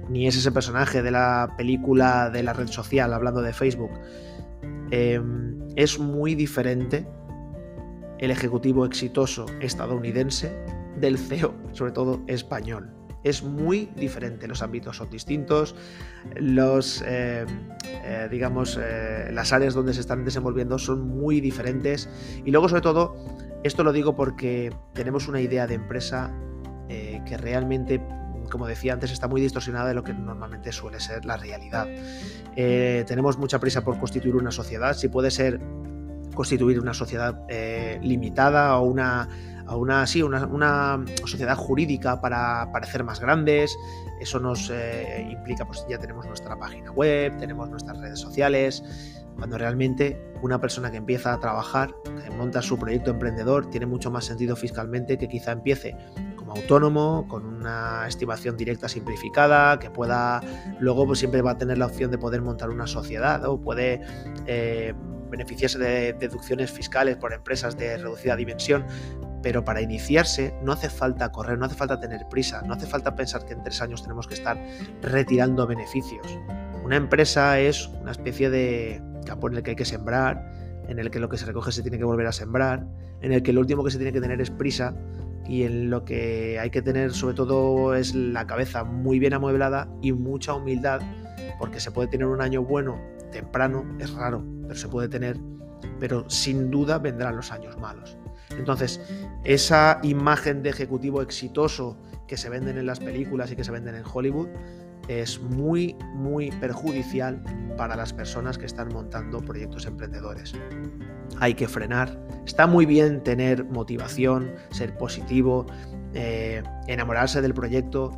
ni 0.09 0.26
es 0.26 0.37
ese 0.37 0.50
personaje 0.50 1.02
de 1.02 1.12
la 1.12 1.54
película 1.56 2.30
de 2.30 2.42
la 2.42 2.52
red 2.52 2.66
social, 2.66 3.14
hablando 3.14 3.42
de 3.42 3.52
Facebook. 3.52 3.92
Em, 4.90 5.56
es 5.76 6.00
muy 6.00 6.35
diferente 6.35 7.06
el 8.18 8.32
ejecutivo 8.32 8.85
exitoso 8.85 9.47
estadounidense 9.61 10.52
del 10.97 11.16
CEO, 11.16 11.54
sobre 11.70 11.92
todo 11.92 12.23
español. 12.26 12.90
Es 13.23 13.44
muy 13.44 13.88
diferente, 13.94 14.49
los 14.49 14.61
ámbitos 14.61 14.97
son 14.97 15.11
distintos, 15.11 15.76
los, 16.35 17.02
em, 17.02 17.47
eh, 17.85 18.26
digamos, 18.28 18.80
eh, 18.82 19.30
las 19.32 19.52
áreas 19.52 19.75
donde 19.75 19.94
se 19.94 20.00
están 20.00 20.25
desenvolviendo 20.25 20.76
son 20.76 21.06
muy 21.06 21.40
diferentes. 21.40 22.09
Y 22.44 22.50
luego, 22.50 22.68
sobre 22.68 22.82
todo, 22.82 23.14
esto 23.62 23.85
lo 23.85 23.92
digo 23.92 24.16
porque 24.16 24.75
tenemos 24.92 25.28
una 25.28 25.40
idea 25.40 25.68
de 25.68 25.75
empresa 25.75 26.32
eh, 26.92 27.23
que 27.25 27.37
realmente, 27.37 28.02
como 28.50 28.66
decía 28.66 28.92
antes, 28.92 29.12
está 29.12 29.28
muy 29.28 29.40
distorsionada 29.40 29.87
de 29.87 29.94
lo 29.94 30.02
que 30.02 30.12
normalmente 30.12 30.73
suele 30.73 30.99
ser 30.99 31.25
la 31.25 31.37
realidad. 31.37 31.87
Eh, 32.56 33.04
tenemos 33.06 33.38
mucha 33.38 33.61
prisa 33.61 33.82
por 33.82 33.97
constituir 34.00 34.35
una 34.35 34.50
sociedad, 34.50 34.94
si 34.94 35.06
puede 35.06 35.30
ser 35.30 35.61
constituir 36.35 36.80
una 36.80 36.92
sociedad 36.92 37.44
eh, 37.49 38.00
limitada 38.02 38.76
o 38.78 38.82
una, 38.82 39.28
sí, 40.09 40.20
una, 40.20 41.04
sociedad 41.25 41.56
jurídica 41.56 42.20
para 42.20 42.73
parecer 42.73 43.04
más 43.04 43.20
grandes. 43.20 43.76
Eso 44.20 44.40
nos 44.40 44.73
implica, 45.30 45.64
pues 45.64 45.87
ya 45.88 45.99
tenemos 45.99 46.26
nuestra 46.26 46.59
página 46.59 46.90
web, 46.90 47.37
tenemos 47.38 47.70
nuestras 47.70 47.99
redes 47.99 48.18
sociales, 48.18 48.82
cuando 49.37 49.56
realmente 49.56 50.20
una 50.42 50.61
persona 50.61 50.90
que 50.90 50.97
empieza 50.97 51.32
a 51.32 51.40
trabajar, 51.40 51.94
que 52.04 52.30
monta 52.30 52.61
su 52.62 52.78
proyecto 52.78 53.12
emprendedor, 53.12 53.70
tiene 53.70 53.87
mucho 53.87 54.11
más 54.11 54.25
sentido 54.25 54.56
fiscalmente 54.56 55.16
que 55.16 55.28
quizá 55.28 55.52
empiece 55.52 55.97
autónomo, 56.50 57.26
con 57.28 57.45
una 57.47 58.07
estimación 58.07 58.57
directa 58.57 58.88
simplificada, 58.88 59.78
que 59.78 59.90
pueda, 59.90 60.40
luego 60.78 61.07
pues 61.07 61.19
siempre 61.19 61.42
va 61.42 61.52
a 61.52 61.59
tener 61.59 61.78
la 61.78 61.87
opción 61.87 62.11
de 62.11 62.19
poder 62.19 62.42
montar 62.42 62.71
una 62.71 62.87
sociedad 62.87 63.45
o 63.45 63.61
puede 63.61 64.00
eh, 64.47 64.95
beneficiarse 65.30 65.78
de 65.78 66.12
deducciones 66.14 66.71
fiscales 66.71 67.16
por 67.16 67.33
empresas 67.33 67.76
de 67.76 67.97
reducida 67.97 68.37
dimensión, 68.37 68.85
pero 69.42 69.64
para 69.64 69.80
iniciarse 69.80 70.54
no 70.62 70.73
hace 70.73 70.90
falta 70.90 71.30
correr, 71.33 71.59
no 71.59 71.66
hace 71.66 71.76
falta 71.76 72.00
tener 72.00 72.26
prisa, 72.28 72.62
no 72.62 72.75
hace 72.75 72.87
falta 72.87 73.14
pensar 73.14 73.45
que 73.47 73.54
en 73.54 73.62
tres 73.62 73.80
años 73.80 74.02
tenemos 74.02 74.26
que 74.26 74.35
estar 74.35 74.62
retirando 75.02 75.66
beneficios. 75.66 76.26
Una 76.85 76.97
empresa 76.97 77.59
es 77.61 77.87
una 77.88 78.11
especie 78.11 78.50
de 78.50 79.02
campo 79.25 79.49
en 79.49 79.57
el 79.57 79.62
que 79.62 79.71
hay 79.71 79.76
que 79.76 79.85
sembrar, 79.85 80.50
en 80.88 80.99
el 80.99 81.11
que 81.11 81.21
lo 81.21 81.28
que 81.28 81.38
se 81.38 81.47
recoge 81.47 81.73
se 81.73 81.83
tiene 81.83 81.99
que 81.99 82.04
volver 82.04 82.26
a 82.26 82.33
sembrar, 82.33 82.87
en 83.21 83.33
el 83.33 83.42
que 83.42 83.52
lo 83.52 83.61
último 83.61 83.85
que 83.85 83.90
se 83.90 83.99
tiene 83.99 84.12
que 84.12 84.21
tener 84.21 84.40
es 84.40 84.50
prisa 84.50 84.95
y 85.47 85.64
en 85.64 85.90
lo 85.90 86.04
que 86.04 86.59
hay 86.59 86.70
que 86.70 86.82
tener 86.82 87.12
sobre 87.12 87.35
todo 87.35 87.94
es 87.94 88.14
la 88.14 88.47
cabeza 88.47 88.85
muy 88.85 89.18
bien 89.18 89.35
amueblada 89.35 89.88
y 90.00 90.12
mucha 90.12 90.54
humildad, 90.54 91.00
porque 91.59 91.80
se 91.80 91.90
puede 91.90 92.09
tener 92.09 92.26
un 92.26 92.40
año 92.40 92.62
bueno 92.62 93.00
temprano, 93.30 93.85
es 93.99 94.12
raro, 94.12 94.44
pero 94.62 94.75
se 94.75 94.88
puede 94.88 95.09
tener, 95.09 95.37
pero 95.99 96.28
sin 96.28 96.70
duda 96.70 96.99
vendrán 96.99 97.37
los 97.37 97.52
años 97.52 97.78
malos. 97.78 98.16
Entonces, 98.50 99.00
esa 99.44 100.00
imagen 100.02 100.62
de 100.62 100.70
ejecutivo 100.70 101.23
exitoso 101.23 101.97
que 102.26 102.37
se 102.37 102.49
venden 102.49 102.78
en 102.78 102.87
las 102.87 103.00
películas 103.00 103.50
y 103.52 103.56
que 103.56 103.64
se 103.64 103.70
venden 103.70 103.94
en 103.94 104.04
Hollywood 104.04 104.49
es 105.11 105.40
muy, 105.40 105.97
muy 106.14 106.52
perjudicial 106.52 107.43
para 107.76 107.97
las 107.97 108.12
personas 108.12 108.59
que 108.59 108.67
están 108.67 108.90
montando 108.93 109.40
proyectos 109.40 109.85
emprendedores. 109.87 110.55
Hay 111.40 111.55
que 111.55 111.67
frenar. 111.67 112.17
Está 112.47 112.69
muy 112.69 112.87
bien 112.87 113.25
tener 113.25 113.64
motivación, 113.64 114.52
ser 114.71 114.97
positivo, 114.97 115.67
eh, 116.14 116.62
enamorarse 116.87 117.43
del 117.43 117.55
proyecto, 117.55 118.17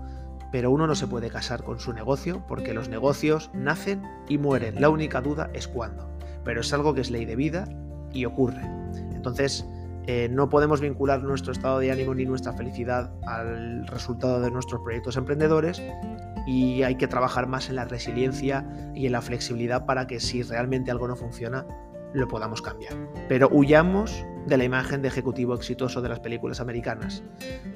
pero 0.50 0.70
uno 0.70 0.86
no 0.86 0.94
se 0.94 1.06
puede 1.06 1.30
casar 1.30 1.64
con 1.64 1.80
su 1.80 1.94
negocio 1.94 2.44
porque 2.46 2.74
los 2.74 2.90
negocios 2.90 3.50
nacen 3.54 4.02
y 4.28 4.36
mueren. 4.36 4.78
La 4.78 4.90
única 4.90 5.22
duda 5.22 5.50
es 5.54 5.68
cuándo. 5.68 6.10
Pero 6.44 6.60
es 6.60 6.70
algo 6.74 6.92
que 6.92 7.00
es 7.00 7.10
ley 7.10 7.24
de 7.24 7.36
vida 7.36 7.64
y 8.12 8.26
ocurre. 8.26 8.68
Entonces, 9.14 9.64
eh, 10.06 10.28
no 10.30 10.50
podemos 10.50 10.82
vincular 10.82 11.22
nuestro 11.22 11.52
estado 11.52 11.78
de 11.78 11.90
ánimo 11.90 12.14
ni 12.14 12.26
nuestra 12.26 12.52
felicidad 12.52 13.14
al 13.26 13.86
resultado 13.86 14.40
de 14.42 14.50
nuestros 14.50 14.82
proyectos 14.82 15.16
emprendedores 15.16 15.80
y 16.46 16.82
hay 16.82 16.96
que 16.96 17.06
trabajar 17.06 17.46
más 17.46 17.68
en 17.68 17.76
la 17.76 17.84
resiliencia 17.84 18.66
y 18.94 19.06
en 19.06 19.12
la 19.12 19.22
flexibilidad 19.22 19.86
para 19.86 20.06
que 20.06 20.20
si 20.20 20.42
realmente 20.42 20.90
algo 20.90 21.08
no 21.08 21.16
funciona, 21.16 21.66
lo 22.12 22.28
podamos 22.28 22.62
cambiar. 22.62 22.94
Pero 23.28 23.48
huyamos 23.50 24.24
de 24.46 24.56
la 24.56 24.64
imagen 24.64 25.02
de 25.02 25.08
ejecutivo 25.08 25.54
exitoso 25.54 26.02
de 26.02 26.08
las 26.08 26.20
películas 26.20 26.60
americanas. 26.60 27.22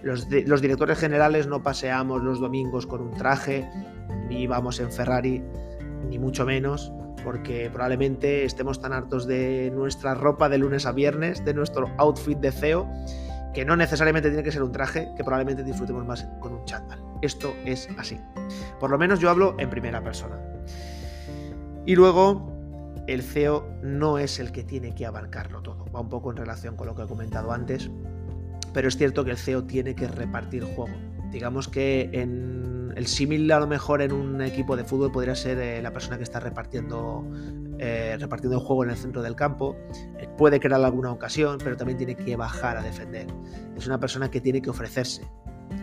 Los, 0.02 0.28
directores 0.28 0.98
generales 0.98 1.46
no 1.46 1.62
paseamos 1.62 2.22
los 2.22 2.40
domingos 2.40 2.86
con 2.86 3.00
un 3.00 3.12
traje, 3.12 3.68
ni 4.28 4.46
vamos 4.46 4.80
en 4.80 4.90
Ferrari, 4.90 5.42
ni 6.08 6.18
mucho 6.18 6.44
menos 6.44 6.92
porque 7.24 7.68
probablemente 7.72 8.44
estemos 8.44 8.80
tan 8.80 8.92
hartos 8.92 9.26
de 9.26 9.72
nuestra 9.74 10.14
ropa 10.14 10.48
de 10.48 10.58
lunes 10.58 10.86
a 10.86 10.92
viernes, 10.92 11.44
de 11.44 11.54
nuestro 11.54 11.90
outfit 11.98 12.38
de 12.38 12.52
CEO, 12.52 12.88
que 13.56 13.64
no 13.64 13.74
necesariamente 13.74 14.28
tiene 14.28 14.42
que 14.42 14.52
ser 14.52 14.62
un 14.62 14.70
traje, 14.70 15.08
que 15.16 15.24
probablemente 15.24 15.64
disfrutemos 15.64 16.04
más 16.04 16.28
con 16.40 16.52
un 16.52 16.66
chándal. 16.66 17.02
Esto 17.22 17.54
es 17.64 17.88
así. 17.96 18.20
Por 18.78 18.90
lo 18.90 18.98
menos 18.98 19.18
yo 19.18 19.30
hablo 19.30 19.56
en 19.58 19.70
primera 19.70 20.04
persona. 20.04 20.38
Y 21.86 21.96
luego, 21.96 22.52
el 23.06 23.22
CEO 23.22 23.66
no 23.82 24.18
es 24.18 24.40
el 24.40 24.52
que 24.52 24.62
tiene 24.62 24.94
que 24.94 25.06
abarcarlo 25.06 25.62
todo. 25.62 25.86
Va 25.90 26.00
un 26.00 26.10
poco 26.10 26.30
en 26.30 26.36
relación 26.36 26.76
con 26.76 26.86
lo 26.86 26.94
que 26.94 27.04
he 27.04 27.06
comentado 27.06 27.50
antes, 27.50 27.90
pero 28.74 28.88
es 28.88 28.98
cierto 28.98 29.24
que 29.24 29.30
el 29.30 29.38
CEO 29.38 29.64
tiene 29.64 29.94
que 29.94 30.06
repartir 30.06 30.62
juego. 30.62 30.92
Digamos 31.36 31.68
que 31.68 32.08
en 32.14 32.94
el 32.96 33.06
símil 33.06 33.52
a 33.52 33.60
lo 33.60 33.66
mejor 33.66 34.00
en 34.00 34.10
un 34.12 34.40
equipo 34.40 34.74
de 34.74 34.84
fútbol 34.84 35.12
podría 35.12 35.34
ser 35.34 35.58
eh, 35.58 35.82
la 35.82 35.92
persona 35.92 36.16
que 36.16 36.22
está 36.22 36.40
repartiendo, 36.40 37.30
eh, 37.78 38.16
repartiendo 38.18 38.56
el 38.56 38.64
juego 38.64 38.84
en 38.84 38.88
el 38.88 38.96
centro 38.96 39.20
del 39.20 39.36
campo. 39.36 39.76
Eh, 40.18 40.30
puede 40.38 40.60
crear 40.60 40.82
alguna 40.82 41.12
ocasión, 41.12 41.58
pero 41.62 41.76
también 41.76 41.98
tiene 41.98 42.16
que 42.16 42.36
bajar 42.36 42.78
a 42.78 42.82
defender. 42.82 43.26
Es 43.76 43.86
una 43.86 44.00
persona 44.00 44.30
que 44.30 44.40
tiene 44.40 44.62
que 44.62 44.70
ofrecerse. 44.70 45.28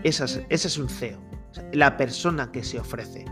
ese 0.02 0.44
es 0.50 0.78
un 0.80 0.90
CEO. 0.90 1.20
la 1.72 1.98
persona 1.98 2.52
que 2.52 2.64
se 2.64 2.80
ofrece. 2.80 3.24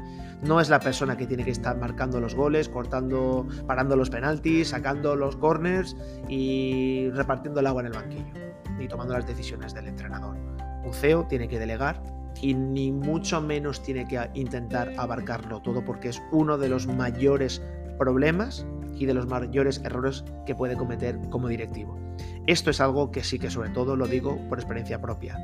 No 0.43 0.61
es 0.61 0.69
la 0.69 0.79
persona 0.79 1.17
que 1.17 1.25
tiene 1.25 1.43
que 1.43 1.49
estar 1.49 1.75
marcando 1.75 2.19
los 2.19 2.35
goles, 2.35 2.69
cortando, 2.69 3.47
parando 3.65 3.95
los 3.95 4.11
penaltis, 4.11 4.67
sacando 4.67 5.15
los 5.15 5.37
corners 5.37 5.97
y 6.29 7.09
repartiendo 7.13 7.61
el 7.61 7.65
agua 7.65 7.81
en 7.81 7.87
el 7.87 7.93
banquillo, 7.93 8.33
ni 8.77 8.87
tomando 8.87 9.15
las 9.15 9.25
decisiones 9.25 9.73
del 9.73 9.87
entrenador. 9.87 10.37
Un 10.83 10.93
CEO 10.93 11.25
tiene 11.27 11.47
que 11.47 11.59
delegar 11.59 12.01
y 12.41 12.53
ni 12.53 12.91
mucho 12.91 13.41
menos 13.41 13.81
tiene 13.83 14.07
que 14.07 14.29
intentar 14.33 14.93
abarcarlo 14.97 15.61
todo 15.61 15.83
porque 15.83 16.09
es 16.09 16.21
uno 16.31 16.57
de 16.57 16.69
los 16.69 16.87
mayores 16.87 17.61
problemas 17.97 18.65
y 18.95 19.05
de 19.05 19.13
los 19.13 19.27
mayores 19.27 19.81
errores 19.83 20.23
que 20.45 20.55
puede 20.55 20.75
cometer 20.75 21.19
como 21.29 21.47
directivo. 21.47 21.97
Esto 22.47 22.71
es 22.71 22.81
algo 22.81 23.11
que 23.11 23.23
sí 23.23 23.39
que 23.39 23.49
sobre 23.49 23.69
todo 23.69 23.95
lo 23.95 24.07
digo 24.07 24.37
por 24.49 24.59
experiencia 24.59 24.99
propia, 24.99 25.37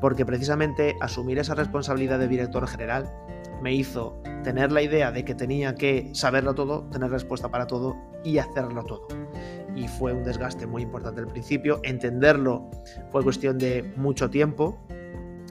porque 0.00 0.24
precisamente 0.24 0.96
asumir 1.00 1.38
esa 1.38 1.54
responsabilidad 1.54 2.18
de 2.18 2.28
director 2.28 2.66
general 2.66 3.10
me 3.62 3.74
hizo 3.74 4.20
tener 4.44 4.72
la 4.72 4.82
idea 4.82 5.12
de 5.12 5.24
que 5.24 5.34
tenía 5.34 5.74
que 5.74 6.10
saberlo 6.14 6.54
todo, 6.54 6.84
tener 6.90 7.10
respuesta 7.10 7.50
para 7.50 7.66
todo 7.66 7.96
y 8.24 8.38
hacerlo 8.38 8.84
todo. 8.84 9.06
Y 9.78 9.86
fue 9.86 10.12
un 10.12 10.24
desgaste 10.24 10.66
muy 10.66 10.82
importante 10.82 11.20
al 11.20 11.28
principio, 11.28 11.80
entenderlo 11.84 12.68
fue 13.12 13.22
cuestión 13.22 13.58
de 13.58 13.84
mucho 13.96 14.28
tiempo, 14.28 14.76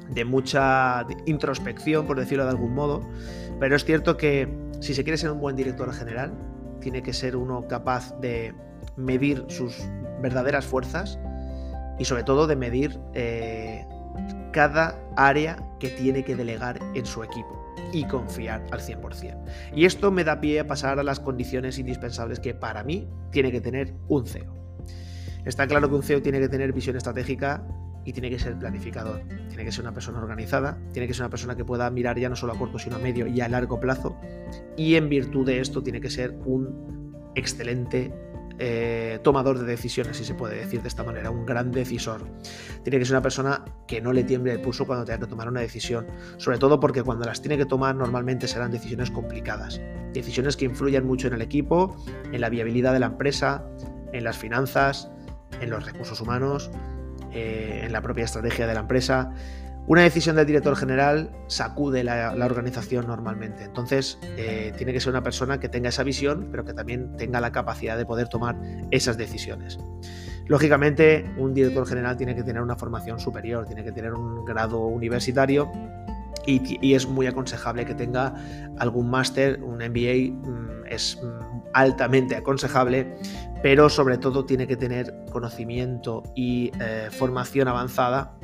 de 0.10 0.26
mucha 0.26 1.06
introspección, 1.26 2.06
por 2.06 2.20
decirlo 2.20 2.44
de 2.44 2.50
algún 2.50 2.74
modo, 2.74 3.02
pero 3.60 3.76
es 3.76 3.86
cierto 3.86 4.18
que 4.18 4.50
si 4.82 4.94
se 4.94 5.04
quiere 5.04 5.18
ser 5.18 5.32
un 5.32 5.40
buen 5.40 5.56
director 5.56 5.92
general, 5.94 6.34
tiene 6.82 7.02
que 7.02 7.14
ser 7.14 7.38
uno 7.38 7.68
capaz 7.68 8.20
de 8.20 8.54
medir 8.98 9.46
sus 9.48 9.88
verdaderas 10.22 10.66
fuerzas 10.66 11.18
y 11.98 12.04
sobre 12.04 12.24
todo 12.24 12.48
de 12.48 12.58
medir 12.58 13.00
eh, 13.14 13.86
cada 14.52 15.00
área 15.16 15.58
que 15.80 15.90
tiene 15.90 16.24
que 16.24 16.36
delegar 16.36 16.80
en 16.96 17.06
su 17.06 17.24
equipo 17.24 17.67
y 17.92 18.06
confiar 18.06 18.66
al 18.72 18.80
100%. 18.80 19.44
Y 19.76 19.86
esto 19.86 20.12
me 20.12 20.24
da 20.24 20.40
pie 20.40 20.60
a 20.60 20.68
pasar 20.68 21.00
a 21.00 21.04
las 21.04 21.20
condiciones 21.20 21.80
indispensables 21.80 22.40
que 22.40 22.54
para 22.54 22.84
mí 22.84 23.08
tiene 23.32 23.52
que 23.52 23.62
tener 23.62 23.94
un 24.08 24.26
CEO. 24.26 24.56
Está 25.46 25.66
claro 25.68 25.90
que 25.90 25.96
un 25.96 26.04
CEO 26.04 26.22
tiene 26.22 26.40
que 26.40 26.50
tener 26.50 26.74
visión 26.74 26.98
estratégica 26.98 27.66
y 28.04 28.14
tiene 28.14 28.30
que 28.30 28.40
ser 28.40 28.58
planificador. 28.58 29.22
Tiene 29.50 29.66
que 29.66 29.72
ser 29.72 29.82
una 29.82 29.94
persona 29.94 30.20
organizada, 30.20 30.78
tiene 30.94 31.08
que 31.08 31.14
ser 31.14 31.24
una 31.24 31.30
persona 31.30 31.56
que 31.56 31.66
pueda 31.66 31.90
mirar 31.90 32.18
ya 32.18 32.30
no 32.30 32.36
solo 32.36 32.54
a 32.54 32.58
corto, 32.58 32.80
sino 32.80 32.96
a 32.96 33.00
medio 33.00 33.28
y 33.28 33.42
a 33.42 33.50
largo 33.50 33.80
plazo. 33.80 34.18
Y 34.78 34.96
en 34.96 35.10
virtud 35.10 35.46
de 35.46 35.60
esto 35.60 35.84
tiene 35.84 36.00
que 36.00 36.10
ser 36.10 36.38
un 36.46 37.14
excelente 37.36 38.14
eh, 38.60 39.20
tomador 39.24 39.60
de 39.60 39.66
decisiones, 39.66 40.18
si 40.18 40.26
se 40.26 40.34
puede 40.34 40.56
decir 40.58 40.82
de 40.82 40.88
esta 40.88 41.04
manera, 41.04 41.30
un 41.30 41.46
gran 41.46 41.72
decisor. 41.72 42.26
Tiene 42.84 43.00
que 43.00 43.06
ser 43.06 43.16
una 43.16 43.22
persona 43.22 43.64
que 43.88 44.02
no 44.02 44.14
le 44.14 44.24
tiemble 44.24 44.54
el 44.54 44.62
pulso 44.62 44.86
cuando 44.86 45.06
tenga 45.06 45.20
que 45.20 45.28
tomar 45.28 45.48
una 45.48 45.62
decisión, 45.62 46.08
sobre 46.38 46.58
todo 46.58 46.80
porque 46.80 47.04
cuando 47.04 47.26
las 47.26 47.42
tiene 47.42 47.58
que 47.58 47.66
tomar 47.66 47.96
normalmente 47.96 48.48
serán 48.48 48.72
decisiones 48.72 49.12
complicadas, 49.12 49.82
decisiones 50.14 50.58
que 50.58 50.66
influyen 50.66 51.06
mucho 51.06 51.28
en 51.28 51.34
el 51.34 51.42
equipo, 51.42 51.96
en 52.32 52.42
la 52.42 52.50
viabilidad 52.50 52.94
de 52.94 53.00
la 53.00 53.08
empresa, 53.08 53.64
en 54.14 54.24
las 54.24 54.38
finanzas, 54.38 55.10
en 55.62 55.70
los 55.70 55.86
recursos 55.86 56.22
humanos 56.22 56.72
eh, 57.34 57.82
en 57.84 57.92
la 57.92 58.02
propia 58.02 58.24
estrategia 58.24 58.66
de 58.68 58.74
la 58.74 58.80
empresa. 58.80 59.32
Una 59.88 60.02
decisión 60.02 60.36
del 60.36 60.46
director 60.46 60.76
general 60.76 61.32
sacude 61.48 62.04
la, 62.04 62.34
organización 62.46 63.08
normalmente. 63.08 63.64
Entonces, 63.64 64.20
eh, 64.38 64.74
tiene 64.78 64.92
que 64.92 65.00
ser 65.00 65.12
una 65.12 65.24
persona 65.24 65.62
que 65.62 65.70
tenga 65.70 65.90
esa 65.90 66.04
visión, 66.04 66.50
pero 66.52 66.66
que 66.66 66.74
también 66.74 67.16
tenga 67.16 67.40
la 67.40 67.54
capacidad 67.54 67.98
de 67.98 68.06
poder 68.06 68.28
tomar 68.28 68.60
esas 68.92 69.18
decisiones. 69.18 69.80
Lógicamente, 70.48 71.26
un 71.38 71.54
director 71.54 71.88
general 71.88 72.18
tiene 72.18 72.36
que 72.36 72.44
tener 72.44 72.62
una 72.62 72.76
formación 72.76 73.18
superior, 73.20 73.66
tiene 73.66 73.86
que 73.86 73.94
tener 73.94 74.14
un 74.14 74.44
grado 74.44 74.82
universitario 74.82 75.72
y, 76.46 76.94
es 76.94 77.08
muy 77.08 77.28
aconsejable 77.28 77.86
que 77.86 77.94
tenga 77.94 78.36
algún 78.78 79.10
máster, 79.10 79.62
un 79.64 79.78
MBA, 79.78 80.32
mm, 80.32 80.86
es 80.90 81.18
mm, 81.22 81.62
altamente 81.74 82.36
aconsejable 82.36 83.18
pero 83.62 83.90
sobre 83.90 84.18
todo 84.18 84.46
tiene 84.46 84.68
que 84.68 84.78
tener 84.78 85.14
conocimiento 85.32 86.24
y 86.36 86.72
eh, 86.80 87.10
formación 87.12 87.68
avanzada 87.68 88.38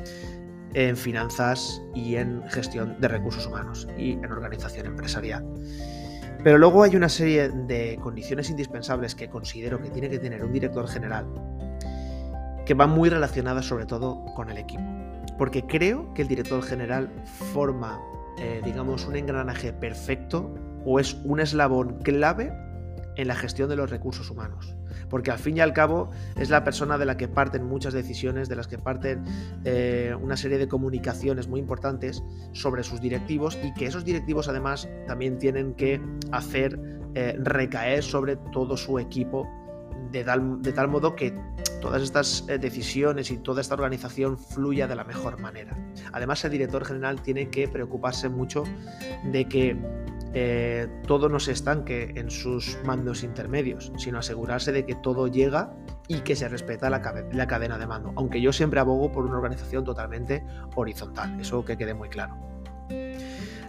en 0.74 0.96
finanzas 0.96 1.80
y 1.94 2.16
en 2.16 2.42
gestión 2.50 3.00
de 3.00 3.08
recursos 3.08 3.46
humanos 3.46 3.88
y 3.96 4.12
en 4.12 4.30
organización 4.30 4.86
empresarial. 4.86 5.44
Pero 6.42 6.58
luego 6.58 6.82
hay 6.82 6.94
una 6.94 7.08
serie 7.08 7.48
de 7.48 7.98
condiciones 8.02 8.50
indispensables 8.50 9.14
que 9.14 9.30
considero 9.30 9.80
que 9.80 9.88
tiene 9.88 10.10
que 10.10 10.18
tener 10.18 10.44
un 10.44 10.52
director 10.52 10.86
general 10.86 11.26
que 12.66 12.74
van 12.74 12.90
muy 12.90 13.08
relacionadas 13.08 13.66
sobre 13.66 13.86
todo 13.86 14.24
con 14.34 14.50
el 14.50 14.58
equipo. 14.58 14.82
Porque 15.38 15.64
creo 15.66 16.12
que 16.14 16.22
el 16.22 16.28
director 16.28 16.62
general 16.62 17.10
forma, 17.24 18.00
eh, 18.38 18.60
digamos, 18.64 19.06
un 19.06 19.16
engranaje 19.16 19.72
perfecto 19.72 20.54
o 20.84 21.00
es 21.00 21.14
un 21.24 21.40
eslabón 21.40 21.98
clave 22.02 22.52
en 23.16 23.28
la 23.28 23.34
gestión 23.34 23.68
de 23.68 23.76
los 23.76 23.90
recursos 23.90 24.30
humanos. 24.30 24.74
Porque 25.08 25.30
al 25.30 25.38
fin 25.38 25.56
y 25.56 25.60
al 25.60 25.72
cabo 25.72 26.10
es 26.36 26.50
la 26.50 26.64
persona 26.64 26.98
de 26.98 27.06
la 27.06 27.16
que 27.16 27.28
parten 27.28 27.64
muchas 27.64 27.92
decisiones, 27.92 28.48
de 28.48 28.56
las 28.56 28.66
que 28.66 28.78
parten 28.78 29.24
eh, 29.64 30.14
una 30.20 30.36
serie 30.36 30.58
de 30.58 30.68
comunicaciones 30.68 31.48
muy 31.48 31.60
importantes 31.60 32.22
sobre 32.52 32.82
sus 32.82 33.00
directivos 33.00 33.58
y 33.62 33.72
que 33.74 33.86
esos 33.86 34.04
directivos 34.04 34.48
además 34.48 34.88
también 35.06 35.38
tienen 35.38 35.74
que 35.74 36.00
hacer 36.32 36.78
eh, 37.14 37.36
recaer 37.38 38.02
sobre 38.02 38.36
todo 38.36 38.76
su 38.76 38.98
equipo 38.98 39.48
de 40.10 40.24
tal, 40.24 40.62
de 40.62 40.72
tal, 40.72 40.88
modo 40.88 41.14
que 41.14 41.34
todas 41.80 42.02
estas 42.02 42.44
eh, 42.48 42.58
decisiones 42.58 43.30
y 43.30 43.38
toda 43.38 43.60
esta 43.60 43.74
organización 43.74 44.38
fluya 44.38 44.86
de 44.86 44.96
la 44.96 45.04
mejor 45.04 45.40
manera. 45.40 45.76
Además, 46.12 46.44
el 46.44 46.52
director 46.52 46.84
general 46.84 47.22
tiene 47.22 47.48
que 47.50 47.68
preocuparse 47.68 48.28
mucho 48.28 48.64
de 49.24 49.48
que 49.48 49.76
eh, 50.36 50.88
todo 51.06 51.28
no 51.28 51.38
se 51.38 51.52
estanque 51.52 52.12
en 52.16 52.28
sus 52.28 52.76
mandos 52.84 53.22
intermedios, 53.22 53.92
sino 53.96 54.18
asegurarse 54.18 54.72
de 54.72 54.84
que 54.84 54.96
todo 54.96 55.28
llega 55.28 55.72
y 56.08 56.20
que 56.20 56.34
se 56.34 56.48
respeta 56.48 56.90
la, 56.90 57.00
cadena 57.46 57.78
de 57.78 57.86
mando, 57.86 58.12
aunque 58.16 58.40
yo 58.40 58.52
siempre 58.52 58.80
abogo 58.80 59.12
por 59.12 59.24
una 59.24 59.36
organización 59.36 59.84
totalmente 59.84 60.44
horizontal, 60.74 61.38
eso 61.40 61.64
que 61.64 61.76
quede 61.76 61.94
muy 61.94 62.08
claro. 62.08 62.36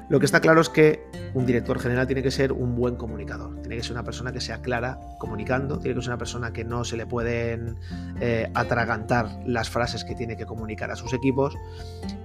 Lo 0.07 0.19
que 0.19 0.25
está 0.25 0.39
claro 0.39 0.62
es 0.62 0.69
que 0.69 1.03
un 1.34 1.45
director 1.45 1.79
general 1.79 2.05
tiene 2.05 2.22
que 2.22 2.29
ser 2.29 2.51
un 2.51 2.75
buen 2.75 2.95
comunicador, 2.95 3.60
tiene 3.62 3.77
que 3.77 3.84
ser 3.84 3.93
una 3.93 4.03
persona 4.03 4.31
que 4.31 4.39
sea 4.39 4.62
clara 4.62 5.00
comunicando, 5.17 5.79
tiene 5.79 5.95
que 5.95 6.01
ser 6.01 6.12
una 6.12 6.19
persona 6.19 6.53
que 6.53 6.63
no 6.63 6.84
se 6.84 6.95
le 6.95 7.07
pueden 7.07 7.77
eh, 8.22 8.50
atragantar 8.53 9.39
las 9.45 9.69
frases 9.69 10.03
que 10.03 10.13
tiene 10.13 10.38
que 10.38 10.45
comunicar 10.45 10.91
a 10.91 10.95
sus 10.95 11.13
equipos 11.13 11.55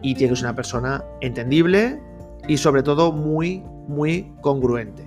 y 0.02 0.14
tiene 0.14 0.32
que 0.32 0.36
ser 0.36 0.46
una 0.46 0.54
persona 0.54 1.04
entendible 1.22 2.00
y 2.50 2.56
sobre 2.56 2.82
todo 2.82 3.12
muy, 3.12 3.62
muy 3.86 4.32
congruente. 4.40 5.06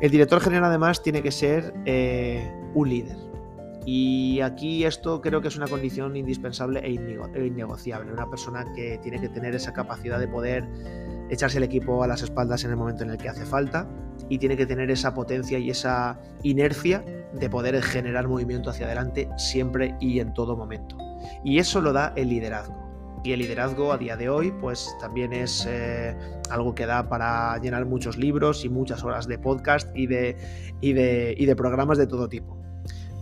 El 0.00 0.12
director 0.12 0.40
general 0.40 0.66
además 0.66 1.02
tiene 1.02 1.20
que 1.20 1.32
ser 1.32 1.74
eh, 1.84 2.48
un 2.74 2.88
líder. 2.88 3.16
Y 3.84 4.40
aquí 4.42 4.84
esto 4.84 5.20
creo 5.20 5.40
que 5.40 5.48
es 5.48 5.56
una 5.56 5.66
condición 5.66 6.16
indispensable 6.16 6.78
e, 6.78 6.94
e 7.34 7.44
innegociable. 7.44 8.12
Una 8.12 8.30
persona 8.30 8.64
que 8.76 8.98
tiene 9.02 9.20
que 9.20 9.28
tener 9.28 9.56
esa 9.56 9.72
capacidad 9.72 10.20
de 10.20 10.28
poder 10.28 10.64
echarse 11.28 11.58
el 11.58 11.64
equipo 11.64 12.04
a 12.04 12.06
las 12.06 12.22
espaldas 12.22 12.62
en 12.62 12.70
el 12.70 12.76
momento 12.76 13.02
en 13.02 13.10
el 13.10 13.18
que 13.18 13.28
hace 13.28 13.44
falta 13.44 13.88
y 14.28 14.38
tiene 14.38 14.56
que 14.56 14.66
tener 14.66 14.92
esa 14.92 15.14
potencia 15.14 15.58
y 15.58 15.70
esa 15.70 16.20
inercia 16.44 17.04
de 17.32 17.50
poder 17.50 17.82
generar 17.82 18.28
movimiento 18.28 18.70
hacia 18.70 18.86
adelante 18.86 19.28
siempre 19.38 19.96
y 19.98 20.20
en 20.20 20.32
todo 20.34 20.56
momento. 20.56 20.96
Y 21.42 21.58
eso 21.58 21.80
lo 21.80 21.92
da 21.92 22.12
el 22.14 22.28
liderazgo. 22.28 22.87
Y 23.24 23.32
el 23.32 23.40
liderazgo 23.40 23.92
a 23.92 23.98
día 23.98 24.16
de 24.16 24.28
hoy 24.28 24.52
pues 24.60 24.94
también 25.00 25.32
es 25.32 25.66
eh, 25.68 26.16
algo 26.50 26.74
que 26.74 26.86
da 26.86 27.08
para 27.08 27.58
llenar 27.58 27.86
muchos 27.86 28.16
libros 28.16 28.64
y 28.64 28.68
muchas 28.68 29.04
horas 29.04 29.26
de 29.26 29.38
podcast 29.38 29.88
y 29.96 30.06
de, 30.06 30.36
y 30.80 30.92
de, 30.92 31.34
y 31.36 31.46
de 31.46 31.56
programas 31.56 31.98
de 31.98 32.06
todo 32.06 32.28
tipo 32.28 32.58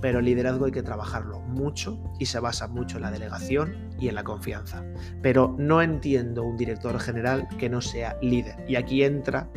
pero 0.01 0.19
el 0.19 0.27
liderazgo 0.27 0.67
hay 0.67 0.73
que 0.73 0.83
trabajarlo 0.83 1.41
mucho 1.41 1.99
y 2.19 2.27
se 2.27 2.41
basa 2.41 2.69
mucho 2.69 2.97
en 2.99 3.03
la 3.03 3.11
delegación 3.11 3.75
y 3.99 4.09
en 4.09 4.15
la 4.15 4.25
confianza. 4.25 4.85
Pero 5.23 5.55
no 5.59 5.83
entiendo 5.83 6.43
un 6.43 6.57
director 6.57 6.99
general 7.01 7.49
que 7.59 7.69
no 7.69 7.81
sea 7.81 8.17
líder. 8.21 8.57
Y 8.69 8.77
aquí 8.77 9.03
entra 9.03 9.49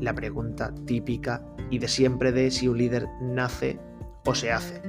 la 0.00 0.14
pregunta 0.14 0.72
típica 0.86 1.44
y 1.70 1.78
de 1.78 1.88
siempre 1.88 2.32
de 2.32 2.50
si 2.50 2.68
un 2.68 2.78
líder 2.78 3.06
nace 3.20 3.78
o 4.24 4.34
se 4.34 4.52
hace. 4.52 4.80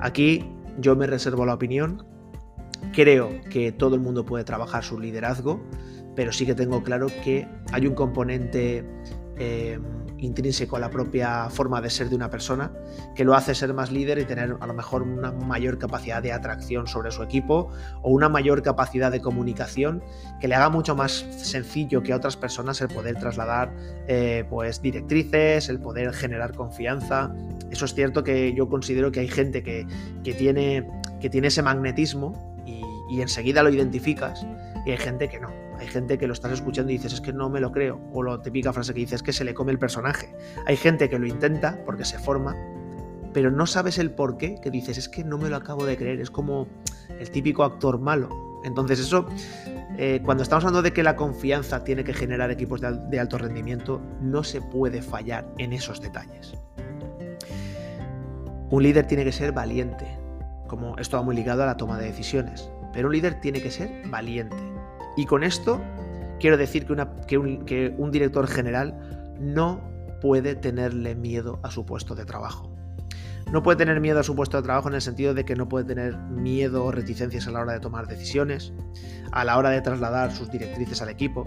Aquí 0.00 0.44
yo 0.78 0.94
me 0.94 1.06
reservo 1.06 1.46
la 1.46 1.54
opinión. 1.54 2.06
Creo 2.92 3.40
que 3.50 3.72
todo 3.72 3.94
el 3.94 4.00
mundo 4.00 4.24
puede 4.24 4.44
trabajar 4.44 4.84
su 4.84 4.98
liderazgo, 4.98 5.60
pero 6.16 6.32
sí 6.32 6.46
que 6.46 6.54
tengo 6.54 6.82
claro 6.82 7.08
que 7.22 7.46
hay 7.72 7.86
un 7.86 7.94
componente 7.94 8.84
eh, 9.38 9.78
intrínseco 10.18 10.76
a 10.76 10.80
la 10.80 10.90
propia 10.90 11.48
forma 11.48 11.80
de 11.80 11.90
ser 11.90 12.08
de 12.08 12.16
una 12.16 12.28
persona, 12.28 12.72
que 13.14 13.24
lo 13.24 13.34
hace 13.34 13.54
ser 13.54 13.72
más 13.72 13.92
líder 13.92 14.18
y 14.18 14.24
tener 14.24 14.56
a 14.58 14.66
lo 14.66 14.74
mejor 14.74 15.02
una 15.02 15.30
mayor 15.30 15.78
capacidad 15.78 16.20
de 16.22 16.32
atracción 16.32 16.88
sobre 16.88 17.12
su 17.12 17.22
equipo 17.22 17.70
o 18.02 18.10
una 18.10 18.28
mayor 18.28 18.62
capacidad 18.62 19.12
de 19.12 19.20
comunicación 19.20 20.02
que 20.40 20.48
le 20.48 20.56
haga 20.56 20.70
mucho 20.70 20.96
más 20.96 21.24
sencillo 21.36 22.02
que 22.02 22.12
a 22.12 22.16
otras 22.16 22.36
personas 22.36 22.80
el 22.80 22.88
poder 22.88 23.16
trasladar 23.16 23.72
eh, 24.08 24.44
pues 24.50 24.82
directrices, 24.82 25.68
el 25.68 25.78
poder 25.78 26.12
generar 26.12 26.52
confianza. 26.54 27.32
Eso 27.70 27.84
es 27.84 27.94
cierto 27.94 28.24
que 28.24 28.52
yo 28.54 28.68
considero 28.68 29.12
que 29.12 29.20
hay 29.20 29.28
gente 29.28 29.62
que, 29.62 29.86
tiene, 30.36 30.88
que 31.20 31.30
tiene 31.30 31.46
ese 31.46 31.62
magnetismo 31.62 32.57
y, 33.08 33.20
enseguida 33.20 33.62
lo 33.62 33.70
identificas 33.70 34.46
y 34.84 34.90
hay 34.90 34.98
gente 34.98 35.28
que 35.28 35.40
no 35.40 35.48
hay 35.78 35.86
gente 35.86 36.18
que 36.18 36.26
lo 36.26 36.32
estás 36.32 36.52
escuchando 36.52 36.90
y 36.90 36.96
dices, 36.96 37.12
es 37.12 37.20
que 37.20 37.32
no 37.32 37.48
me 37.48 37.60
lo 37.60 37.70
creo. 37.70 38.00
O 38.12 38.22
la 38.22 38.42
típica 38.42 38.72
frase 38.72 38.92
que 38.92 39.00
dices, 39.00 39.16
es 39.16 39.22
que 39.22 39.32
se 39.32 39.44
le 39.44 39.54
come 39.54 39.70
el 39.70 39.78
personaje. 39.78 40.34
Hay 40.66 40.76
gente 40.76 41.08
que 41.08 41.18
lo 41.18 41.26
intenta 41.26 41.78
porque 41.86 42.04
se 42.04 42.18
forma, 42.18 42.56
pero 43.32 43.50
no 43.50 43.64
sabes 43.66 43.98
el 43.98 44.10
por 44.10 44.38
qué, 44.38 44.56
que 44.60 44.70
dices, 44.70 44.98
es 44.98 45.08
que 45.08 45.22
no 45.22 45.38
me 45.38 45.48
lo 45.48 45.56
acabo 45.56 45.84
de 45.84 45.96
creer. 45.96 46.20
Es 46.20 46.30
como 46.30 46.66
el 47.10 47.30
típico 47.30 47.62
actor 47.62 48.00
malo. 48.00 48.28
Entonces 48.64 48.98
eso, 48.98 49.26
eh, 49.96 50.20
cuando 50.24 50.42
estamos 50.42 50.64
hablando 50.64 50.82
de 50.82 50.92
que 50.92 51.04
la 51.04 51.14
confianza 51.14 51.84
tiene 51.84 52.02
que 52.02 52.12
generar 52.12 52.50
equipos 52.50 52.80
de, 52.80 52.98
de 53.08 53.20
alto 53.20 53.38
rendimiento, 53.38 54.00
no 54.20 54.42
se 54.42 54.60
puede 54.60 55.00
fallar 55.00 55.46
en 55.58 55.72
esos 55.72 56.00
detalles. 56.00 56.54
Un 58.70 58.82
líder 58.82 59.06
tiene 59.06 59.24
que 59.24 59.32
ser 59.32 59.52
valiente, 59.52 60.06
como 60.66 60.98
esto 60.98 61.16
va 61.16 61.22
muy 61.22 61.36
ligado 61.36 61.62
a 61.62 61.66
la 61.66 61.76
toma 61.76 61.98
de 61.98 62.06
decisiones, 62.06 62.68
pero 62.92 63.08
un 63.08 63.14
líder 63.14 63.40
tiene 63.40 63.60
que 63.60 63.70
ser 63.70 64.08
valiente. 64.08 64.56
Y 65.16 65.26
con 65.26 65.42
esto 65.42 65.80
quiero 66.40 66.56
decir 66.56 66.86
que, 66.86 67.94
un, 67.98 68.10
director 68.10 68.46
general 68.46 69.34
no 69.40 69.80
puede 70.20 70.54
tenerle 70.54 71.14
miedo 71.14 71.60
a 71.62 71.70
su 71.70 71.84
puesto 71.84 72.14
de 72.14 72.24
trabajo. 72.24 72.72
No 73.52 73.62
puede 73.62 73.78
tener 73.78 74.00
miedo 74.00 74.20
a 74.20 74.22
su 74.22 74.36
puesto 74.36 74.58
de 74.58 74.62
trabajo 74.62 74.88
en 74.88 74.94
el 74.94 75.00
sentido 75.00 75.32
de 75.32 75.44
que 75.44 75.56
no 75.56 75.68
puede 75.68 75.86
tener 75.86 76.16
miedo 76.16 76.84
o 76.84 76.92
reticencias 76.92 77.46
a 77.46 77.50
la 77.50 77.60
hora 77.60 77.72
de 77.72 77.80
tomar 77.80 78.06
decisiones, 78.06 78.72
a 79.32 79.44
la 79.44 79.56
hora 79.56 79.70
de 79.70 79.80
trasladar 79.80 80.32
sus 80.32 80.50
directrices 80.50 81.00
al 81.00 81.08
equipo 81.08 81.46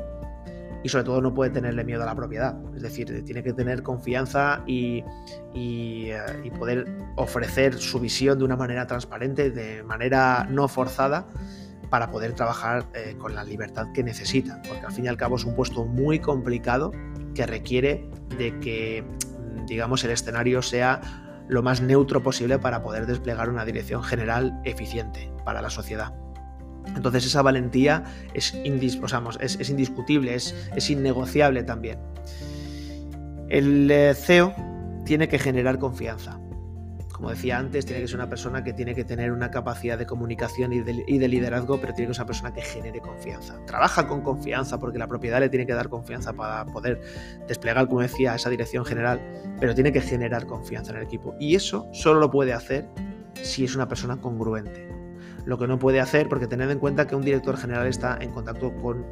y 0.84 0.90
sobre 0.90 1.04
todo 1.04 1.22
no 1.22 1.34
puede 1.34 1.52
tenerle 1.52 1.84
miedo 1.84 2.04
a 2.04 2.06
la 2.06 2.16
propiedad. 2.16 2.58
Es 2.76 2.82
decir, 2.82 3.24
tiene 3.26 3.44
que 3.44 3.54
tener 3.54 3.84
confianza 3.84 4.64
y, 4.66 5.04
y, 5.54 6.10
eh, 6.10 6.52
poder 6.58 6.86
ofrecer 7.16 7.78
su 7.78 8.00
visión 8.00 8.40
de 8.40 8.46
una 8.46 8.56
manera 8.56 8.88
transparente, 8.88 9.52
de 9.52 9.84
manera 9.84 10.48
no 10.50 10.68
forzada 10.68 11.28
para 11.90 12.10
poder 12.10 12.34
trabajar 12.34 12.86
eh, 12.94 13.16
con 13.18 13.36
la 13.36 13.44
libertad 13.44 13.88
que 13.94 14.04
necesita, 14.04 14.62
porque 14.68 14.86
al 14.86 14.94
fin 14.94 15.06
y 15.06 15.08
al 15.10 15.18
cabo 15.18 15.36
es 15.36 15.44
un 15.44 15.56
puesto 15.56 15.86
muy 15.86 16.20
complicado 16.20 16.92
que 17.36 17.46
requiere 17.46 18.10
de 18.38 18.58
que, 18.60 19.04
mm, 19.04 19.66
digamos, 19.66 20.04
el 20.04 20.12
escenario 20.12 20.62
sea 20.62 21.02
lo 21.48 21.62
más 21.62 21.82
neutro 21.82 22.24
posible 22.24 22.60
para 22.60 22.82
poder 22.82 23.06
desplegar 23.06 23.50
una 23.50 23.66
dirección 23.66 24.04
general 24.04 24.60
eficiente 24.64 25.32
para 25.44 25.62
la 25.62 25.70
sociedad. 25.70 26.14
Entonces 26.96 27.26
esa 27.26 27.42
valentía 27.42 28.04
es, 28.34 28.54
indiscutible, 28.54 30.36
es, 30.36 30.90
innegociable 30.90 31.64
también. 31.64 32.00
El 33.50 33.90
eh, 33.92 34.14
CEO 34.16 34.54
tiene 35.06 35.28
que 35.28 35.40
generar 35.40 35.80
confianza 35.80 36.42
como 37.22 37.30
decía 37.30 37.60
antes, 37.60 37.86
tiene 37.86 38.02
que 38.02 38.08
ser 38.08 38.16
una 38.16 38.30
persona 38.30 38.64
que 38.64 38.74
tiene 38.74 38.96
que 38.96 39.04
tener 39.04 39.32
una 39.32 39.52
capacidad 39.52 39.96
de 39.96 40.08
comunicación 40.08 40.74
y 40.74 40.80
de, 40.80 41.28
liderazgo, 41.28 41.80
pero 41.80 41.94
tiene 41.94 42.08
que 42.08 42.16
ser 42.16 42.24
una 42.24 42.28
persona 42.28 42.52
que 42.52 42.64
genere 42.64 43.00
confianza. 43.00 43.64
Trabaja 43.68 44.08
con 44.08 44.22
confianza 44.22 44.80
porque 44.80 44.98
la 44.98 45.06
propiedad 45.08 45.40
le 45.40 45.48
tiene 45.48 45.68
que 45.68 45.74
dar 45.76 45.88
confianza 45.88 46.34
para 46.34 46.66
poder 46.66 47.00
desplegar, 47.48 47.88
como 47.88 48.02
decía, 48.02 48.34
esa 48.34 48.50
dirección 48.50 48.86
general, 48.86 49.22
pero 49.60 49.76
tiene 49.76 49.92
que 49.92 50.02
generar 50.02 50.48
confianza 50.48 50.94
en 50.94 50.98
el 50.98 51.04
equipo. 51.04 51.36
Y 51.40 51.54
eso 51.54 51.88
solo 51.94 52.20
lo 52.20 52.32
puede 52.32 52.54
hacer 52.54 52.90
si 53.44 53.66
es 53.66 53.76
una 53.76 53.88
persona 53.88 54.20
congruente. 54.20 55.01
Lo 55.46 55.58
que 55.58 55.68
no 55.68 55.80
puede 55.80 56.00
hacer, 56.00 56.30
porque 56.30 56.48
tened 56.48 56.70
en 56.70 56.80
cuenta 56.80 57.08
que 57.08 57.16
un 57.16 57.24
director 57.24 57.58
general 57.58 57.88
está 57.88 58.18
en 58.22 58.32
contacto 58.32 58.74
con 58.78 59.06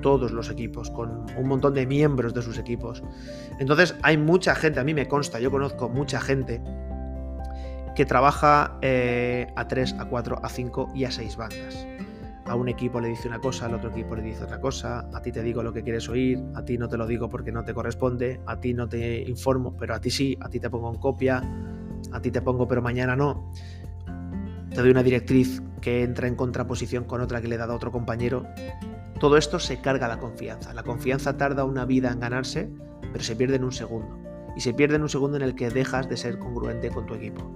todos 0.00 0.32
los 0.32 0.50
equipos, 0.50 0.90
con 0.90 1.26
un 1.36 1.48
montón 1.48 1.74
de 1.74 1.86
miembros 1.86 2.34
de 2.34 2.42
sus 2.42 2.58
equipos. 2.58 3.02
Entonces 3.58 3.94
hay 4.02 4.16
mucha 4.16 4.54
gente, 4.54 4.80
a 4.80 4.84
mí 4.84 4.94
me 4.94 5.08
consta, 5.08 5.40
yo 5.40 5.50
conozco 5.50 5.88
mucha 5.88 6.20
gente 6.20 6.62
que 7.94 8.06
trabaja 8.06 8.78
eh, 8.82 9.48
a 9.56 9.68
3, 9.68 9.96
a 9.98 10.06
4, 10.06 10.40
a 10.42 10.48
5 10.48 10.92
y 10.94 11.04
a 11.04 11.10
6 11.10 11.36
bandas. 11.36 11.86
A 12.46 12.54
un 12.54 12.68
equipo 12.68 13.00
le 13.00 13.08
dice 13.08 13.28
una 13.28 13.38
cosa, 13.38 13.66
al 13.66 13.74
otro 13.74 13.90
equipo 13.90 14.16
le 14.16 14.22
dice 14.22 14.42
otra 14.42 14.60
cosa, 14.60 15.08
a 15.12 15.22
ti 15.22 15.30
te 15.30 15.42
digo 15.42 15.62
lo 15.62 15.72
que 15.72 15.82
quieres 15.82 16.08
oír, 16.08 16.42
a 16.54 16.64
ti 16.64 16.78
no 16.78 16.88
te 16.88 16.96
lo 16.96 17.06
digo 17.06 17.28
porque 17.28 17.52
no 17.52 17.64
te 17.64 17.74
corresponde, 17.74 18.40
a 18.46 18.58
ti 18.58 18.74
no 18.74 18.88
te 18.88 19.20
informo, 19.28 19.76
pero 19.76 19.94
a 19.94 20.00
ti 20.00 20.10
sí, 20.10 20.36
a 20.40 20.48
ti 20.48 20.58
te 20.58 20.68
pongo 20.68 20.90
en 20.92 20.98
copia, 20.98 21.42
a 22.12 22.20
ti 22.20 22.30
te 22.30 22.42
pongo 22.42 22.66
pero 22.66 22.82
mañana 22.82 23.14
no. 23.14 23.52
Te 24.70 24.80
doy 24.80 24.90
una 24.90 25.02
directriz 25.02 25.60
que 25.80 26.04
entra 26.04 26.28
en 26.28 26.36
contraposición 26.36 27.04
con 27.04 27.20
otra 27.20 27.40
que 27.40 27.48
le 27.48 27.56
he 27.56 27.58
dado 27.58 27.72
a 27.72 27.76
otro 27.76 27.90
compañero. 27.90 28.46
Todo 29.18 29.36
esto 29.36 29.58
se 29.58 29.80
carga 29.80 30.06
la 30.06 30.18
confianza. 30.18 30.72
La 30.72 30.84
confianza 30.84 31.36
tarda 31.36 31.64
una 31.64 31.84
vida 31.84 32.12
en 32.12 32.20
ganarse, 32.20 32.70
pero 33.12 33.24
se 33.24 33.34
pierde 33.34 33.56
en 33.56 33.64
un 33.64 33.72
segundo. 33.72 34.16
Y 34.56 34.60
se 34.60 34.72
pierde 34.72 34.96
en 34.96 35.02
un 35.02 35.08
segundo 35.08 35.36
en 35.36 35.42
el 35.42 35.56
que 35.56 35.70
dejas 35.70 36.08
de 36.08 36.16
ser 36.16 36.38
congruente 36.38 36.88
con 36.90 37.06
tu 37.06 37.14
equipo. 37.14 37.50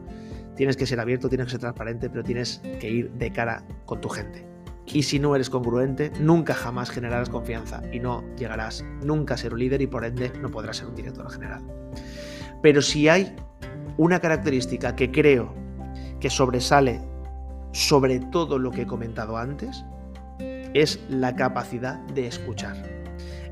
Tienes 0.56 0.76
que 0.76 0.86
ser 0.86 0.98
abierto, 0.98 1.28
tienes 1.28 1.46
que 1.46 1.52
ser 1.52 1.60
transparente, 1.60 2.10
pero 2.10 2.24
tienes 2.24 2.60
que 2.80 2.90
ir 2.90 3.12
de 3.12 3.32
cara 3.32 3.64
con 3.86 4.00
tu 4.00 4.08
gente. 4.08 4.44
Y 4.86 5.04
si 5.04 5.20
no 5.20 5.34
eres 5.36 5.50
congruente, 5.50 6.10
nunca 6.20 6.52
jamás 6.52 6.90
generarás 6.90 7.28
confianza 7.28 7.82
y 7.92 8.00
no 8.00 8.24
llegarás 8.36 8.84
nunca 9.04 9.34
a 9.34 9.36
ser 9.36 9.52
un 9.52 9.60
líder 9.60 9.82
y 9.82 9.86
por 9.86 10.04
ende 10.04 10.32
no 10.40 10.50
podrás 10.50 10.78
ser 10.78 10.88
un 10.88 10.96
director 10.96 11.30
general. 11.30 11.62
Pero 12.60 12.82
si 12.82 13.08
hay 13.08 13.34
una 13.96 14.20
característica 14.20 14.96
que 14.96 15.10
creo 15.10 15.63
que 16.24 16.30
sobresale 16.30 17.02
sobre 17.72 18.18
todo 18.18 18.58
lo 18.58 18.70
que 18.70 18.82
he 18.82 18.86
comentado 18.86 19.36
antes 19.36 19.84
es 20.72 20.98
la 21.10 21.36
capacidad 21.36 21.98
de 22.14 22.26
escuchar. 22.26 22.78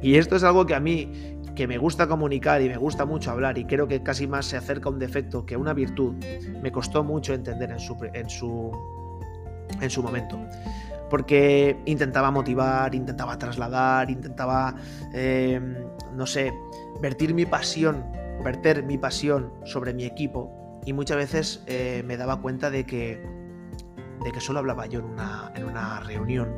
Y 0.01 0.15
esto 0.15 0.37
es 0.37 0.43
algo 0.43 0.65
que 0.65 0.75
a 0.75 0.81
mí, 0.81 1.39
que 1.55 1.67
me 1.67 1.77
gusta 1.77 2.09
comunicar 2.09 2.63
y 2.63 2.71
me 2.71 2.79
gusta 2.79 3.05
mucho 3.05 3.31
hablar 3.31 3.59
y 3.59 3.67
creo 3.67 3.89
que 3.89 4.03
casi 4.03 4.27
más 4.27 4.47
se 4.47 4.57
acerca 4.57 4.89
a 4.89 4.93
un 4.93 4.99
defecto 4.99 5.45
que 5.45 5.57
a 5.57 5.59
una 5.59 5.75
virtud, 5.75 6.15
me 6.63 6.73
costó 6.73 7.05
mucho 7.05 7.35
entender 7.35 7.71
en 7.73 7.79
su, 7.79 7.95
en 8.15 8.31
su, 8.31 8.71
en 9.79 9.91
su 9.91 10.03
momento. 10.03 10.41
Porque 11.11 11.77
intentaba 11.85 12.31
motivar, 12.31 12.95
intentaba 12.95 13.37
trasladar, 13.37 14.11
intentaba, 14.11 14.75
eh, 15.13 15.61
no 16.15 16.27
sé, 16.27 16.55
vertir 17.03 17.35
mi 17.35 17.45
pasión, 17.45 18.03
verter 18.43 18.83
mi 18.83 18.97
pasión 18.97 19.53
sobre 19.67 19.93
mi 19.93 20.05
equipo 20.05 20.62
y 20.85 20.93
muchas 20.93 21.17
veces 21.17 21.63
eh, 21.67 22.03
me 22.07 22.17
daba 22.17 22.41
cuenta 22.41 22.71
de 22.71 22.85
que, 22.85 23.23
de 24.25 24.33
que 24.33 24.41
solo 24.41 24.59
hablaba 24.59 24.87
yo 24.87 25.01
en 25.01 25.07
una, 25.07 25.53
en 25.55 25.65
una 25.65 26.01
reunión 26.01 26.49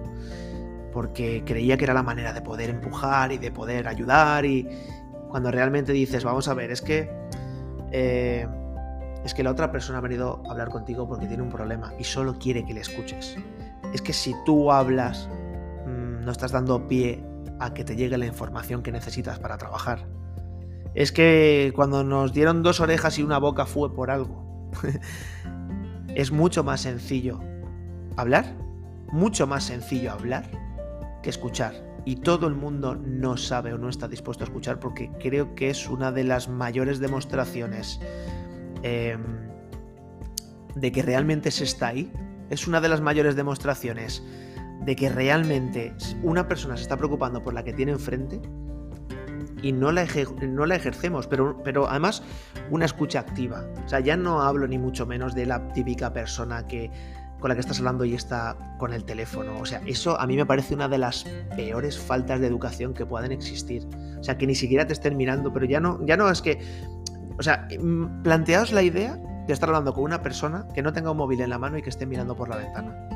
porque 0.92 1.42
creía 1.44 1.76
que 1.76 1.84
era 1.84 1.92
la 1.92 2.04
manera 2.04 2.32
de 2.32 2.40
poder 2.40 2.70
empujar 2.70 3.32
y 3.32 3.38
de 3.38 3.50
poder 3.50 3.88
ayudar 3.88 4.44
y 4.44 4.68
cuando 5.28 5.50
realmente 5.50 5.92
dices, 5.92 6.22
vamos 6.22 6.46
a 6.46 6.54
ver, 6.54 6.70
es 6.70 6.80
que 6.80 7.10
eh, 7.90 8.46
es 9.24 9.34
que 9.34 9.42
la 9.42 9.50
otra 9.50 9.72
persona 9.72 9.98
ha 9.98 10.00
venido 10.00 10.42
a 10.46 10.52
hablar 10.52 10.68
contigo 10.68 11.08
porque 11.08 11.26
tiene 11.26 11.42
un 11.42 11.48
problema 11.48 11.92
y 11.98 12.04
solo 12.04 12.38
quiere 12.38 12.64
que 12.64 12.74
le 12.74 12.80
escuches. 12.80 13.36
Es 13.92 14.02
que 14.02 14.12
si 14.12 14.34
tú 14.44 14.70
hablas, 14.70 15.28
mm, 15.86 16.24
no 16.24 16.30
estás 16.30 16.52
dando 16.52 16.86
pie 16.86 17.24
a 17.58 17.74
que 17.74 17.84
te 17.84 17.96
llegue 17.96 18.18
la 18.18 18.26
información 18.26 18.82
que 18.82 18.92
necesitas 18.92 19.38
para 19.38 19.58
trabajar. 19.58 20.06
Es 20.94 21.10
que 21.10 21.72
cuando 21.74 22.04
nos 22.04 22.32
dieron 22.32 22.62
dos 22.62 22.80
orejas 22.80 23.18
y 23.18 23.22
una 23.22 23.38
boca 23.38 23.66
fue 23.66 23.92
por 23.92 24.10
algo. 24.10 24.70
es 26.14 26.30
mucho 26.30 26.62
más 26.62 26.82
sencillo 26.82 27.40
hablar, 28.16 28.54
mucho 29.10 29.46
más 29.46 29.64
sencillo 29.64 30.12
hablar 30.12 30.48
que 31.22 31.30
escuchar. 31.30 31.74
Y 32.04 32.16
todo 32.16 32.46
el 32.46 32.54
mundo 32.54 32.94
no 32.94 33.36
sabe 33.36 33.72
o 33.72 33.78
no 33.78 33.88
está 33.88 34.06
dispuesto 34.06 34.44
a 34.44 34.46
escuchar 34.46 34.78
porque 34.78 35.10
creo 35.18 35.54
que 35.54 35.70
es 35.70 35.88
una 35.88 36.12
de 36.12 36.22
las 36.22 36.48
mayores 36.48 37.00
demostraciones 37.00 37.98
em, 38.82 39.22
de 40.76 40.92
que 40.92 41.02
realmente 41.02 41.50
se 41.50 41.64
está 41.64 41.88
ahí. 41.88 42.12
Es 42.50 42.68
una 42.68 42.80
de 42.80 42.90
las 42.90 43.00
mayores 43.00 43.34
demostraciones 43.36 44.22
de 44.84 44.94
que 44.94 45.08
realmente 45.08 45.94
una 46.22 46.46
persona 46.46 46.76
se 46.76 46.82
está 46.82 46.96
preocupando 46.96 47.42
por 47.42 47.54
la 47.54 47.64
que 47.64 47.72
tiene 47.72 47.92
enfrente 47.92 48.40
y 49.62 49.72
no 49.72 49.92
la, 49.92 50.06
no 50.42 50.66
la 50.66 50.76
ejercemos, 50.76 51.26
pero, 51.26 51.60
pero 51.62 51.88
además 51.88 52.22
una 52.70 52.84
escucha 52.84 53.20
activa. 53.20 53.64
O 53.84 53.88
sea, 53.88 54.00
ya 54.00 54.16
no 54.16 54.42
hablo 54.42 54.66
ni 54.66 54.78
mucho 54.78 55.06
menos 55.06 55.34
de 55.34 55.46
la 55.46 55.68
típica 55.72 56.12
persona 56.12 56.66
que 56.66 56.90
con 57.44 57.50
la 57.50 57.56
que 57.56 57.60
estás 57.60 57.78
hablando 57.78 58.06
y 58.06 58.14
está 58.14 58.56
con 58.78 58.94
el 58.94 59.04
teléfono. 59.04 59.58
O 59.60 59.66
sea, 59.66 59.82
eso 59.84 60.18
a 60.18 60.26
mí 60.26 60.34
me 60.34 60.46
parece 60.46 60.74
una 60.74 60.88
de 60.88 60.96
las 60.96 61.24
peores 61.54 61.98
faltas 61.98 62.40
de 62.40 62.46
educación 62.46 62.94
que 62.94 63.04
puedan 63.04 63.32
existir. 63.32 63.86
O 64.18 64.24
sea, 64.24 64.38
que 64.38 64.46
ni 64.46 64.54
siquiera 64.54 64.86
te 64.86 64.94
estén 64.94 65.14
mirando, 65.18 65.52
pero 65.52 65.66
ya 65.66 65.78
no, 65.78 65.98
ya 66.06 66.16
no 66.16 66.30
es 66.30 66.40
que. 66.40 66.58
O 67.38 67.42
sea, 67.42 67.68
mm, 67.78 68.22
planteaos 68.22 68.72
la 68.72 68.82
idea 68.82 69.20
de 69.46 69.52
estar 69.52 69.68
hablando 69.68 69.92
con 69.92 70.04
una 70.04 70.22
persona 70.22 70.66
que 70.74 70.80
no 70.80 70.94
tenga 70.94 71.10
un 71.10 71.18
móvil 71.18 71.42
en 71.42 71.50
la 71.50 71.58
mano 71.58 71.76
y 71.76 71.82
que 71.82 71.90
esté 71.90 72.06
mirando 72.06 72.34
por 72.34 72.48
la 72.48 72.56
ventana. 72.56 73.10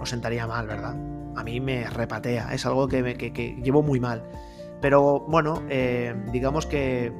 Os 0.00 0.10
sentaría 0.10 0.46
mal, 0.46 0.68
¿verdad? 0.68 0.94
A 1.36 1.42
mí 1.42 1.60
me 1.60 1.90
repatea, 1.90 2.54
es 2.54 2.64
algo 2.66 2.86
que, 2.86 3.02
me, 3.02 3.14
llevo 3.16 3.82
muy 3.82 3.98
mal. 3.98 4.22
Pero 4.84 5.20
bueno, 5.20 5.62
eh, 5.70 6.14
digamos 6.30 6.66
que 6.66 7.10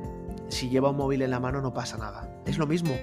si 0.48 0.68
lleva 0.68 0.90
un 0.90 0.98
móvil 0.98 1.22
en 1.22 1.30
la 1.30 1.40
mano 1.40 1.62
no 1.62 1.72
pasa 1.72 1.96
nada. 1.96 2.28
Es 2.44 2.58
lo 2.58 2.66
mismo, 2.66 2.94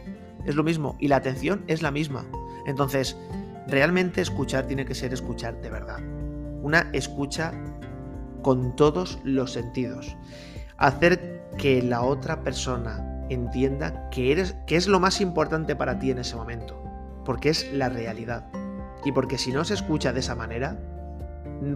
es 0.45 0.53
lo 0.53 0.61
mismo. 0.61 0.95
Y 0.99 1.07
la 1.07 1.15
atención 1.15 1.63
es 1.65 1.81
la 1.81 1.89
misma. 1.89 2.27
Entonces, 2.67 3.17
realmente 3.65 4.21
escuchar 4.21 4.67
tiene 4.67 4.85
que 4.85 4.93
ser 4.93 5.13
escuchar 5.13 5.59
de 5.61 5.71
verdad. 5.71 5.97
Una 6.61 6.91
escucha 6.93 7.53
con 8.43 8.75
todos 8.75 9.17
los 9.23 9.51
sentidos. 9.51 10.15
Hacer 10.77 11.41
que 11.57 11.81
la 11.81 12.03
otra 12.03 12.43
persona 12.43 13.25
entienda 13.31 14.11
que, 14.11 14.31
eres, 14.31 14.55
que 14.67 14.75
es 14.75 14.87
lo 14.87 14.99
más 14.99 15.21
importante 15.21 15.75
para 15.75 15.97
ti 15.97 16.11
en 16.11 16.19
ese 16.19 16.35
momento. 16.35 16.79
Porque 17.25 17.49
es 17.49 17.73
la 17.73 17.89
realidad. 17.89 18.45
Y 19.03 19.11
porque 19.11 19.39
si 19.39 19.53
no 19.53 19.65
se 19.65 19.73
escucha 19.73 20.13
de 20.13 20.19
esa 20.19 20.35
manera, 20.35 20.79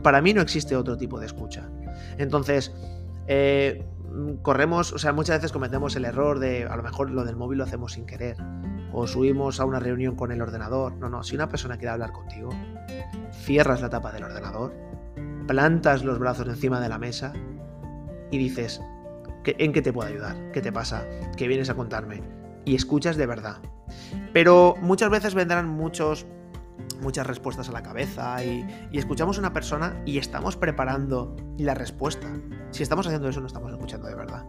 para 0.04 0.22
mí 0.22 0.36
no 0.36 0.42
existe 0.44 0.76
otro 0.76 0.96
tipo 0.98 1.20
de 1.20 1.26
escucha. 1.26 1.68
Entonces, 2.18 2.74
eh, 3.28 3.86
corremos, 4.42 4.94
o 4.94 4.98
sea, 4.98 5.14
muchas 5.14 5.38
veces 5.38 5.52
cometemos 5.52 5.96
el 5.96 6.06
error 6.06 6.40
de 6.40 6.66
a 6.66 6.76
lo 6.76 6.84
mejor 6.84 7.12
lo 7.12 7.26
del 7.26 7.36
móvil 7.36 7.60
lo 7.60 7.64
hacemos 7.64 7.94
sin 7.94 8.06
querer 8.06 8.38
o 8.94 9.08
subimos 9.08 9.60
a 9.60 9.66
una 9.66 9.80
reunión 9.80 10.16
con 10.16 10.32
el 10.32 10.42
ordenador. 10.42 10.94
No, 10.94 11.10
no, 11.10 11.24
si 11.24 11.36
una 11.36 11.50
persona 11.50 11.78
quiere 11.78 11.92
hablar 11.92 12.14
contigo, 12.14 12.50
cierras 13.32 13.82
la 13.82 13.90
tapa 13.90 14.12
del 14.12 14.24
ordenador, 14.24 14.74
plantas 15.48 16.04
los 16.04 16.18
brazos 16.18 16.48
encima 16.48 16.80
de 16.80 16.90
la 16.90 16.98
mesa 16.98 17.34
y 18.32 18.38
dices, 18.38 18.82
¿en 19.46 19.74
qué 19.74 19.82
te 19.82 19.92
puedo 19.92 20.08
ayudar? 20.08 20.52
¿Qué 20.52 20.62
te 20.62 20.72
pasa? 20.72 21.06
¿Qué 21.36 21.48
vienes 21.48 21.70
a 21.70 21.76
contarme? 21.76 22.24
Y 22.64 22.76
escuchas 22.76 23.18
de 23.18 23.26
verdad. 23.26 23.58
Pero 24.34 24.76
muchas 24.82 25.10
veces 25.10 25.36
vendrán 25.36 25.68
muchos 25.68 26.26
muchas 27.02 27.28
respuestas 27.28 27.70
a 27.70 27.72
la 27.72 27.84
cabeza 27.84 28.44
y, 28.44 28.66
escuchamos 28.92 29.38
una 29.38 29.54
persona 29.54 30.02
y 30.06 30.18
estamos 30.18 30.56
preparando 30.56 31.36
la 31.58 31.74
respuesta. 31.74 32.28
Si 32.72 32.84
estamos 32.84 33.06
haciendo 33.08 33.30
eso 33.30 33.42
no 33.42 33.48
estamos 33.48 33.72
escuchando 33.72 34.08
de 34.08 34.16
verdad. 34.16 34.46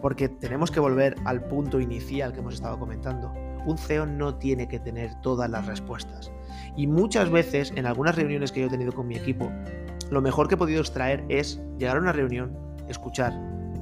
Porque 0.00 0.28
tenemos 0.28 0.70
que 0.70 0.80
volver 0.80 1.16
al 1.24 1.44
punto 1.44 1.80
inicial 1.80 2.32
que 2.32 2.40
hemos 2.40 2.54
estado 2.54 2.78
comentando 2.78 3.32
un 3.66 3.78
CEO 3.78 4.06
no 4.06 4.36
tiene 4.36 4.68
que 4.68 4.78
tener 4.78 5.14
todas 5.20 5.50
las 5.50 5.66
respuestas. 5.66 6.32
Y 6.76 6.86
muchas 6.86 7.30
veces, 7.30 7.72
en 7.76 7.86
algunas 7.86 8.14
reuniones 8.14 8.52
que 8.52 8.60
yo 8.60 8.66
he 8.66 8.70
tenido 8.70 8.92
con 8.92 9.06
mi 9.06 9.16
equipo, 9.16 9.50
lo 10.10 10.22
mejor 10.22 10.48
que 10.48 10.54
he 10.54 10.58
podido 10.58 10.80
extraer 10.80 11.24
es 11.28 11.60
llegar 11.78 11.96
a 11.96 12.00
una 12.00 12.12
reunión, 12.12 12.56
escuchar, 12.88 13.32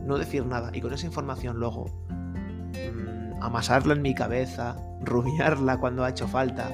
no 0.04 0.18
decir 0.18 0.44
nada 0.46 0.70
y 0.72 0.80
con 0.80 0.92
esa 0.92 1.06
información 1.06 1.58
luego 1.58 1.86
mm, 2.08 3.42
amasarla 3.42 3.94
en 3.94 4.02
mi 4.02 4.14
cabeza, 4.14 4.76
rumiarla 5.00 5.78
cuando 5.78 6.04
ha 6.04 6.10
hecho 6.10 6.26
falta 6.26 6.72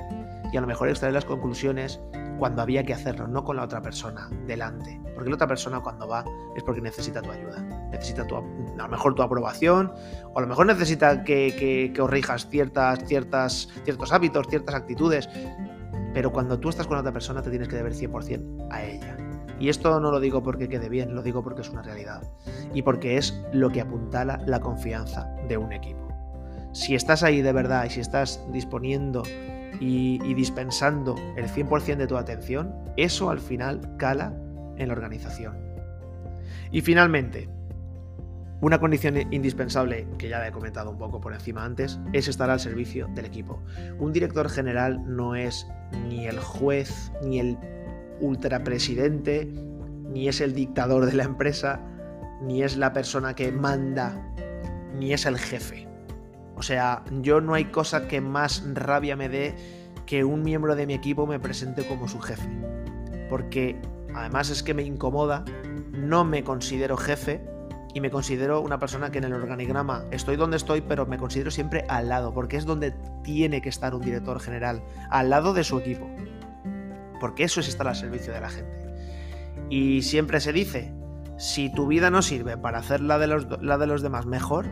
y 0.54 0.56
a 0.56 0.60
lo 0.60 0.68
mejor 0.68 0.88
extraer 0.88 1.12
las 1.12 1.24
conclusiones 1.24 2.00
cuando 2.38 2.62
había 2.62 2.84
que 2.84 2.94
hacerlo, 2.94 3.26
no 3.26 3.42
con 3.42 3.56
la 3.56 3.64
otra 3.64 3.82
persona 3.82 4.30
delante. 4.46 5.00
Porque 5.12 5.28
la 5.28 5.34
otra 5.34 5.48
persona 5.48 5.80
cuando 5.80 6.06
va 6.06 6.24
es 6.54 6.62
porque 6.62 6.80
necesita 6.80 7.20
tu 7.20 7.32
ayuda, 7.32 7.60
necesita 7.90 8.24
tu, 8.24 8.36
a 8.36 8.40
lo 8.76 8.88
mejor 8.88 9.16
tu 9.16 9.22
aprobación, 9.24 9.92
o 10.32 10.38
a 10.38 10.42
lo 10.42 10.46
mejor 10.46 10.66
necesita 10.66 11.24
que, 11.24 11.56
que, 11.58 11.92
corrijas 11.98 12.48
ciertas, 12.48 13.04
ciertas, 13.04 13.68
ciertos 13.82 14.12
hábitos, 14.12 14.46
ciertas 14.48 14.76
actitudes. 14.76 15.28
Pero 16.12 16.30
cuando 16.30 16.60
tú 16.60 16.68
estás 16.68 16.86
con 16.86 16.98
otra 16.98 17.10
persona 17.10 17.42
te 17.42 17.50
tienes 17.50 17.66
que 17.66 17.74
deber 17.74 17.92
100% 17.92 18.68
a 18.70 18.84
ella. 18.84 19.16
Y 19.58 19.70
esto 19.70 19.98
no 19.98 20.12
lo 20.12 20.20
digo 20.20 20.40
porque 20.40 20.68
quede 20.68 20.88
bien, 20.88 21.16
lo 21.16 21.24
digo 21.24 21.42
porque 21.42 21.62
es 21.62 21.70
una 21.70 21.82
realidad. 21.82 22.22
Y 22.72 22.82
porque 22.82 23.16
es 23.16 23.42
lo 23.52 23.70
que 23.70 23.80
apuntala 23.80 24.40
la 24.46 24.60
confianza 24.60 25.34
de 25.48 25.56
un 25.56 25.72
equipo. 25.72 26.06
Si 26.72 26.94
estás 26.94 27.24
ahí 27.24 27.42
de 27.42 27.52
verdad 27.52 27.86
y 27.86 27.90
si 27.90 28.00
estás 28.00 28.40
disponiendo 28.52 29.24
y, 29.80 30.34
dispensando 30.34 31.14
el 31.36 31.46
100% 31.46 31.96
de 31.96 32.06
tu 32.06 32.16
atención, 32.16 32.74
eso 32.96 33.30
al 33.30 33.40
final 33.40 33.96
cala 33.96 34.34
en 34.76 34.88
la 34.88 34.94
organización. 34.94 35.56
Y 36.70 36.80
finalmente, 36.80 37.48
una 38.60 38.78
condición 38.78 39.32
indispensable, 39.32 40.06
que 40.18 40.28
ya 40.28 40.46
he 40.46 40.52
comentado 40.52 40.90
un 40.90 40.98
poco 40.98 41.20
por 41.20 41.34
encima 41.34 41.64
antes, 41.64 41.98
es 42.12 42.28
estar 42.28 42.50
al 42.50 42.60
servicio 42.60 43.08
del 43.14 43.26
equipo. 43.26 43.62
Un 43.98 44.12
director 44.12 44.48
general 44.48 45.02
no 45.06 45.34
es 45.34 45.66
ni 46.08 46.26
el 46.26 46.38
juez, 46.40 47.12
ni 47.22 47.40
el 47.40 47.58
ultrapresidente, 48.20 49.46
ni 50.08 50.28
es 50.28 50.40
el 50.40 50.54
dictador 50.54 51.06
de 51.06 51.14
la 51.14 51.24
empresa, 51.24 51.80
ni 52.42 52.62
es 52.62 52.76
la 52.76 52.92
persona 52.92 53.34
que 53.34 53.52
manda, 53.52 54.32
ni 54.98 55.12
es 55.12 55.26
el 55.26 55.38
jefe. 55.38 55.88
O 56.56 56.62
sea, 56.62 57.02
yo 57.20 57.40
no 57.40 57.54
hay 57.54 57.66
cosa 57.66 58.06
que 58.06 58.20
más 58.20 58.64
rabia 58.74 59.16
me 59.16 59.28
dé 59.28 59.54
que 60.06 60.24
un 60.24 60.42
miembro 60.42 60.76
de 60.76 60.86
mi 60.86 60.94
equipo 60.94 61.26
me 61.26 61.40
presente 61.40 61.86
como 61.86 62.08
su 62.08 62.20
jefe. 62.20 62.48
Porque 63.28 63.80
además 64.14 64.50
es 64.50 64.62
que 64.62 64.74
me 64.74 64.82
incomoda, 64.82 65.44
no 65.92 66.24
me 66.24 66.44
considero 66.44 66.96
jefe 66.96 67.40
y 67.94 68.00
me 68.00 68.10
considero 68.10 68.60
una 68.60 68.78
persona 68.78 69.10
que 69.10 69.18
en 69.18 69.24
el 69.24 69.32
organigrama 69.32 70.04
estoy 70.10 70.36
donde 70.36 70.56
estoy, 70.56 70.80
pero 70.80 71.06
me 71.06 71.16
considero 71.16 71.50
siempre 71.50 71.84
al 71.88 72.08
lado, 72.08 72.34
porque 72.34 72.56
es 72.56 72.64
donde 72.64 72.92
tiene 73.22 73.62
que 73.62 73.68
estar 73.68 73.94
un 73.94 74.02
director 74.02 74.40
general, 74.40 74.82
al 75.10 75.30
lado 75.30 75.54
de 75.54 75.64
su 75.64 75.78
equipo. 75.78 76.08
Porque 77.20 77.44
eso 77.44 77.60
es 77.60 77.68
estar 77.68 77.86
al 77.86 77.96
servicio 77.96 78.32
de 78.32 78.40
la 78.40 78.50
gente. 78.50 78.84
Y 79.70 80.02
siempre 80.02 80.40
se 80.40 80.52
dice, 80.52 80.92
si 81.38 81.72
tu 81.72 81.86
vida 81.86 82.10
no 82.10 82.20
sirve 82.20 82.56
para 82.56 82.78
hacer 82.78 83.00
la 83.00 83.18
de 83.18 83.28
los, 83.28 83.62
la 83.62 83.78
de 83.78 83.86
los 83.86 84.02
demás 84.02 84.26
mejor, 84.26 84.66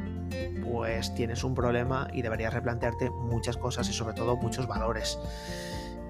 pues 0.64 1.14
tienes 1.14 1.44
un 1.44 1.54
problema 1.54 2.08
y 2.12 2.22
deberías 2.22 2.52
replantearte 2.52 3.10
muchas 3.10 3.56
cosas 3.56 3.88
y 3.88 3.92
sobre 3.92 4.14
todo 4.14 4.36
muchos 4.36 4.66
valores. 4.66 5.18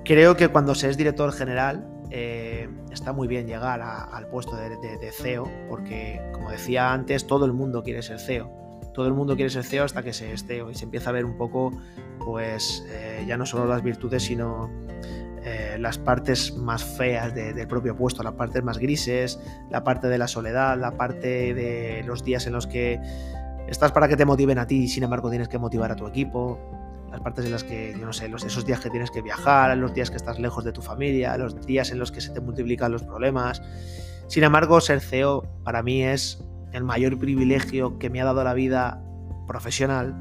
Creo 0.04 0.36
que 0.36 0.48
cuando 0.48 0.74
se 0.74 0.90
es 0.90 0.96
director 0.96 1.32
general 1.32 1.86
eh, 2.10 2.68
está 2.90 3.12
muy 3.12 3.28
bien 3.28 3.46
llegar 3.46 3.80
al 3.80 4.26
puesto 4.26 4.56
de, 4.56 5.12
CEO 5.12 5.50
porque, 5.68 6.20
como 6.32 6.50
decía 6.50 6.92
antes, 6.92 7.26
todo 7.26 7.46
el 7.46 7.52
mundo 7.52 7.82
quiere 7.82 8.02
ser 8.02 8.18
CEO. 8.18 8.50
todo 8.92 9.06
el 9.06 9.14
mundo 9.14 9.36
quiere 9.36 9.48
ser 9.48 9.64
CEO 9.64 9.84
hasta 9.84 10.02
que 10.02 10.12
se 10.12 10.32
esté 10.32 10.62
y 10.70 10.74
se 10.74 10.84
empieza 10.84 11.10
a 11.10 11.12
ver 11.12 11.24
un 11.24 11.38
poco, 11.38 11.72
pues 12.18 12.84
eh, 12.88 13.24
ya 13.26 13.36
no 13.36 13.46
solo 13.46 13.66
las 13.66 13.82
virtudes, 13.82 14.24
sino 14.24 14.70
eh, 15.44 15.76
las 15.80 15.98
partes 15.98 16.54
más 16.56 16.84
feas 16.84 17.34
del 17.34 17.66
propio 17.66 17.96
puesto, 17.96 18.22
las 18.22 18.34
partes 18.34 18.62
más 18.62 18.78
grises, 18.78 19.40
la 19.70 19.82
parte 19.82 20.08
de 20.08 20.18
la 20.18 20.28
soledad, 20.28 20.78
la 20.78 20.96
parte 20.96 21.54
de 21.54 22.04
los 22.04 22.22
días 22.22 22.46
en 22.46 22.52
los 22.52 22.66
que 22.66 23.00
estás 23.68 23.92
para 23.92 24.08
que 24.08 24.16
te 24.16 24.24
motiven 24.24 24.58
a 24.58 24.66
ti 24.66 24.88
sin 24.88 25.04
embargo 25.04 25.30
tienes 25.30 25.48
que 25.48 25.58
motivar 25.58 25.92
a 25.92 25.96
tu 25.96 26.06
equipo, 26.06 26.58
las 27.10 27.20
partes 27.20 27.44
en 27.44 27.52
las 27.52 27.62
que, 27.62 27.94
yo 27.98 28.06
no 28.06 28.12
sé, 28.12 28.28
los, 28.28 28.42
esos 28.42 28.64
días 28.64 28.80
que 28.80 28.88
tienes 28.88 29.10
que 29.10 29.20
viajar, 29.20 29.76
los 29.76 29.92
días 29.92 30.10
que 30.10 30.16
estás 30.16 30.38
lejos 30.38 30.64
de 30.64 30.72
tu 30.72 30.80
familia, 30.80 31.36
los 31.36 31.66
días 31.66 31.90
en 31.90 31.98
los 31.98 32.10
que 32.10 32.22
se 32.22 32.30
te 32.30 32.40
multiplican 32.40 32.90
los 32.90 33.02
problemas. 33.02 33.62
Sin 34.28 34.44
embargo, 34.44 34.80
ser 34.80 35.00
CEO 35.00 35.42
para 35.62 35.82
mí 35.82 36.02
es 36.02 36.42
el 36.72 36.84
mayor 36.84 37.18
privilegio 37.18 37.98
que 37.98 38.08
me 38.08 38.22
ha 38.22 38.24
dado 38.24 38.42
la 38.42 38.54
vida 38.54 39.02
profesional 39.46 40.14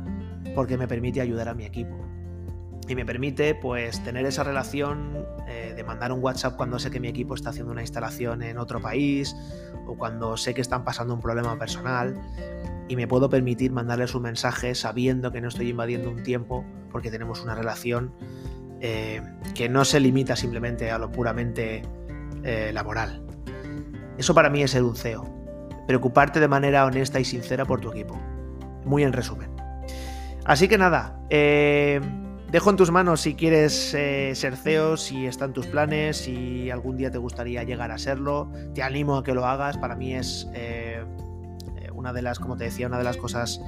porque 0.53 0.77
me 0.77 0.87
permite 0.87 1.21
ayudar 1.21 1.47
a 1.47 1.53
mi 1.53 1.65
equipo. 1.65 2.10
Y 2.91 2.95
me 2.95 3.05
permite 3.05 3.55
pues 3.55 4.03
tener 4.03 4.25
esa 4.25 4.43
relación 4.43 5.25
eh, 5.47 5.71
de 5.73 5.81
mandar 5.85 6.11
un 6.11 6.21
WhatsApp 6.21 6.57
cuando 6.57 6.77
sé 6.77 6.91
que 6.91 6.99
mi 6.99 7.07
equipo 7.07 7.35
está 7.35 7.51
haciendo 7.51 7.71
una 7.71 7.79
instalación 7.79 8.43
en 8.43 8.57
otro 8.57 8.81
país 8.81 9.33
o 9.87 9.95
cuando 9.95 10.35
sé 10.35 10.53
que 10.53 10.59
están 10.59 10.83
pasando 10.83 11.13
un 11.13 11.21
problema 11.21 11.57
personal 11.57 12.21
y 12.89 12.97
me 12.97 13.07
puedo 13.07 13.29
permitir 13.29 13.71
mandarles 13.71 14.13
un 14.13 14.23
mensaje 14.23 14.75
sabiendo 14.75 15.31
que 15.31 15.39
no 15.39 15.47
estoy 15.47 15.69
invadiendo 15.69 16.09
un 16.09 16.21
tiempo 16.21 16.65
porque 16.91 17.09
tenemos 17.09 17.41
una 17.41 17.55
relación 17.55 18.13
eh, 18.81 19.21
que 19.55 19.69
no 19.69 19.85
se 19.85 20.01
limita 20.01 20.35
simplemente 20.35 20.91
a 20.91 20.97
lo 20.97 21.13
puramente 21.13 21.83
eh, 22.43 22.71
laboral. 22.73 23.25
Eso 24.17 24.35
para 24.35 24.49
mí 24.49 24.63
es 24.63 24.71
ser 24.71 24.83
un 24.83 24.97
CEO. 24.97 25.33
Preocuparte 25.87 26.41
de 26.41 26.49
manera 26.49 26.85
honesta 26.85 27.21
y 27.21 27.23
sincera 27.23 27.63
por 27.63 27.79
tu 27.79 27.89
equipo. 27.89 28.19
Muy 28.83 29.03
en 29.03 29.13
resumen. 29.13 29.49
Así 30.43 30.67
que 30.67 30.77
nada, 30.77 31.21
eh, 31.29 32.01
dejo 32.51 32.69
en 32.69 32.75
tus 32.75 32.91
manos 32.91 33.21
si 33.21 33.35
quieres 33.35 33.73
ser 33.73 34.55
CEO, 34.57 34.97
si 34.97 35.25
están 35.25 35.53
tus 35.53 35.67
planes, 35.67 36.17
si 36.17 36.69
algún 36.69 36.97
día 36.97 37.09
te 37.09 37.17
gustaría 37.17 37.63
llegar 37.63 37.91
a 37.91 37.97
serlo. 37.97 38.51
Te 38.73 38.83
animo 38.83 39.17
a 39.17 39.23
que 39.23 39.33
lo 39.33 39.45
hagas. 39.45 39.77
Para 39.77 39.95
mí 39.95 40.13
es 40.13 40.47
una 42.01 42.13
de 42.13 42.21
las, 42.21 42.39
como 42.39 42.57
te 42.57 42.65
decía, 42.65 42.87
una 42.87 42.97
de 42.97 43.03
las 43.03 43.17
cosas 43.17 43.61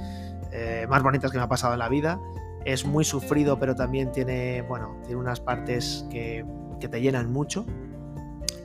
eh, 0.52 0.86
más 0.88 1.02
bonitas 1.02 1.30
que 1.30 1.38
me 1.38 1.44
ha 1.44 1.48
pasado 1.48 1.72
en 1.72 1.78
la 1.78 1.88
vida. 1.88 2.20
Es 2.64 2.84
muy 2.84 3.04
sufrido, 3.04 3.58
pero 3.58 3.74
también 3.74 4.12
tiene, 4.12 4.62
bueno, 4.62 4.96
tiene 5.04 5.20
unas 5.20 5.40
partes 5.40 6.06
que, 6.10 6.44
te 6.80 7.00
llenan 7.00 7.32
mucho 7.32 7.64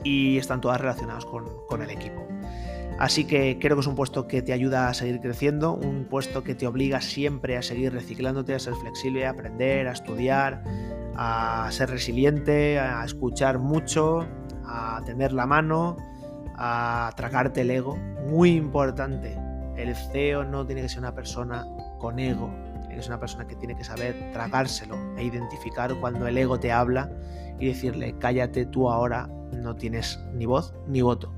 y 0.04 0.36
están 0.36 0.60
todas 0.60 0.78
relacionadas 0.78 1.24
con 1.24 1.80
el 1.80 1.88
equipo. 1.88 2.29
Así 3.00 3.24
que 3.24 3.58
creo 3.58 3.76
que 3.76 3.80
es 3.80 3.86
un 3.86 3.94
puesto 3.94 4.28
que 4.28 4.42
te 4.42 4.52
ayuda 4.52 4.88
a 4.88 4.94
seguir 4.94 5.20
creciendo, 5.20 5.72
un 5.72 6.04
puesto 6.04 6.44
que 6.44 6.54
te 6.54 6.66
obliga 6.66 7.00
siempre 7.00 7.56
a 7.56 7.62
seguir 7.62 7.94
reciclándote, 7.94 8.54
a 8.54 8.58
ser 8.58 8.74
flexible, 8.74 9.24
a 9.24 9.30
aprender, 9.30 9.88
a 9.88 9.92
estudiar, 9.92 10.62
a 11.16 11.66
ser 11.70 11.88
resiliente, 11.88 12.78
a 12.78 13.02
escuchar 13.02 13.58
mucho, 13.58 14.26
a 14.66 15.00
tener 15.06 15.32
la 15.32 15.46
mano, 15.46 15.96
a 16.56 17.10
tragarte 17.16 17.62
el 17.62 17.70
ego. 17.70 17.96
Muy 18.28 18.50
importante 18.50 19.34
el 19.78 19.96
CEO 19.96 20.44
no 20.44 20.66
tiene 20.66 20.82
que 20.82 20.90
ser 20.90 20.98
una 20.98 21.14
persona 21.14 21.66
con 21.98 22.18
ego, 22.18 22.52
tiene 22.80 22.96
que 22.96 23.02
ser 23.02 23.12
una 23.12 23.20
persona 23.20 23.46
que 23.46 23.56
tiene 23.56 23.76
que 23.76 23.84
saber 23.84 24.30
tragárselo 24.34 24.98
e 25.16 25.24
identificar 25.24 25.94
cuando 26.00 26.26
el 26.26 26.36
ego 26.36 26.60
te 26.60 26.70
habla 26.70 27.10
y 27.58 27.68
decirle, 27.68 28.14
cállate 28.18 28.66
tú 28.66 28.90
ahora, 28.90 29.26
no 29.52 29.74
tienes 29.74 30.20
ni 30.34 30.44
voz 30.44 30.74
ni 30.86 31.00
voto. 31.00 31.32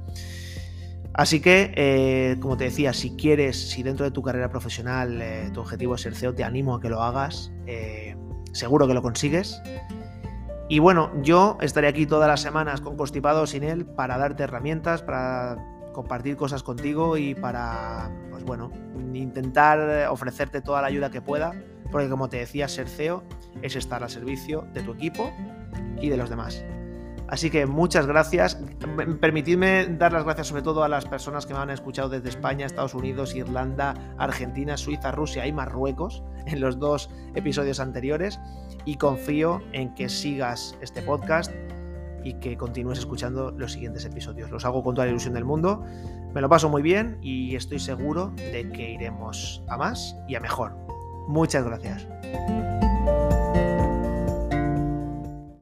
Así 1.15 1.41
que, 1.41 1.73
eh, 1.77 2.37
como 2.41 2.57
te 2.57 2.65
decía, 2.65 2.93
si 2.93 3.17
quieres, 3.17 3.71
si 3.71 3.83
dentro 3.83 4.05
de 4.05 4.11
tu 4.11 4.23
carrera 4.23 4.49
profesional 4.49 5.21
eh, 5.21 5.51
tu 5.53 5.61
objetivo 5.61 5.95
es 5.95 6.03
ser 6.03 6.15
CEO, 6.15 6.35
te 6.35 6.43
animo 6.43 6.75
a 6.75 6.81
que 6.81 6.89
lo 6.89 7.03
hagas. 7.03 7.53
Eh, 7.67 8.17
seguro 8.53 8.87
que 8.87 8.95
lo 8.95 9.03
consigues. 9.03 9.61
Y 10.69 10.79
bueno, 10.79 11.11
yo 11.23 11.59
estaré 11.61 11.89
aquí 11.89 12.07
todas 12.07 12.29
las 12.29 12.41
semanas 12.41 12.81
con 12.81 12.97
Constipado 12.97 13.47
sin 13.47 13.63
él 13.63 13.85
para 13.85 14.17
darte 14.17 14.45
herramientas, 14.45 15.03
para 15.03 15.59
compartir 15.93 16.37
cosas 16.37 16.63
contigo 16.63 17.19
y 17.19 17.35
para, 17.35 18.11
pues 18.31 18.43
bueno, 18.45 18.71
intentar 19.13 20.09
ofrecerte 20.09 20.63
toda 20.63 20.81
la 20.81 20.89
ayuda 20.89 21.11
que 21.11 21.21
pueda, 21.21 21.53
porque 21.91 22.09
como 22.09 22.31
te 22.31 22.39
decía, 22.39 22.69
ser 22.69 22.89
CEO 22.89 23.23
es 23.61 23.77
estar 23.77 24.03
al 24.03 24.09
servicio 24.09 24.67
de 24.73 24.83
tu 24.83 24.93
equipo 24.93 25.31
y 26.01 26.09
de 26.09 26.17
los 26.17 26.31
demás. 26.31 26.65
Así 27.33 27.49
que 27.49 27.65
muchas 27.65 28.07
gracias. 28.07 28.59
Permitidme 29.19 29.87
dar 29.87 30.13
las 30.13 30.25
gracias 30.25 30.49
sobre 30.49 30.61
todo 30.61 30.85
a 30.85 30.89
las 30.89 31.07
personas 31.07 31.47
que 31.47 31.55
me 31.55 31.61
han 31.61 31.71
escuchado 31.71 32.11
desde 32.11 32.29
España, 32.29 32.67
Estados 32.67 32.93
Unidos, 32.93 33.35
Irlanda, 33.35 33.95
Argentina, 34.19 34.77
Suiza, 34.77 35.13
Rusia 35.13 35.47
y 35.47 35.53
Marruecos 35.53 36.23
en 36.47 36.61
los 36.61 36.79
dos 36.79 37.09
episodios 37.35 37.81
anteriores. 37.81 38.39
Y 38.85 38.97
confío 38.97 39.63
en 39.73 39.95
que 39.95 40.11
sigas 40.11 40.77
este 40.83 41.01
podcast 41.01 41.51
y 42.23 42.35
que 42.35 42.59
continúes 42.59 42.99
escuchando 42.99 43.51
los 43.51 43.73
siguientes 43.73 44.05
episodios. 44.05 44.51
Los 44.51 44.67
hago 44.67 44.83
con 44.83 44.95
toda 44.95 45.07
la 45.07 45.13
ilusión 45.13 45.33
del 45.33 45.47
mundo, 45.47 45.83
me 46.35 46.43
lo 46.43 46.51
paso 46.51 46.69
muy 46.69 46.83
bien 46.83 47.17
y 47.23 47.57
estoy 47.57 47.79
seguro 47.79 48.31
de 48.37 48.71
que 48.75 48.91
iremos 48.91 49.63
a 49.69 49.79
más 49.79 50.15
y 50.29 50.35
a 50.35 50.41
mejor. 50.41 50.77
Muchas 51.29 51.65
gracias. 51.65 52.07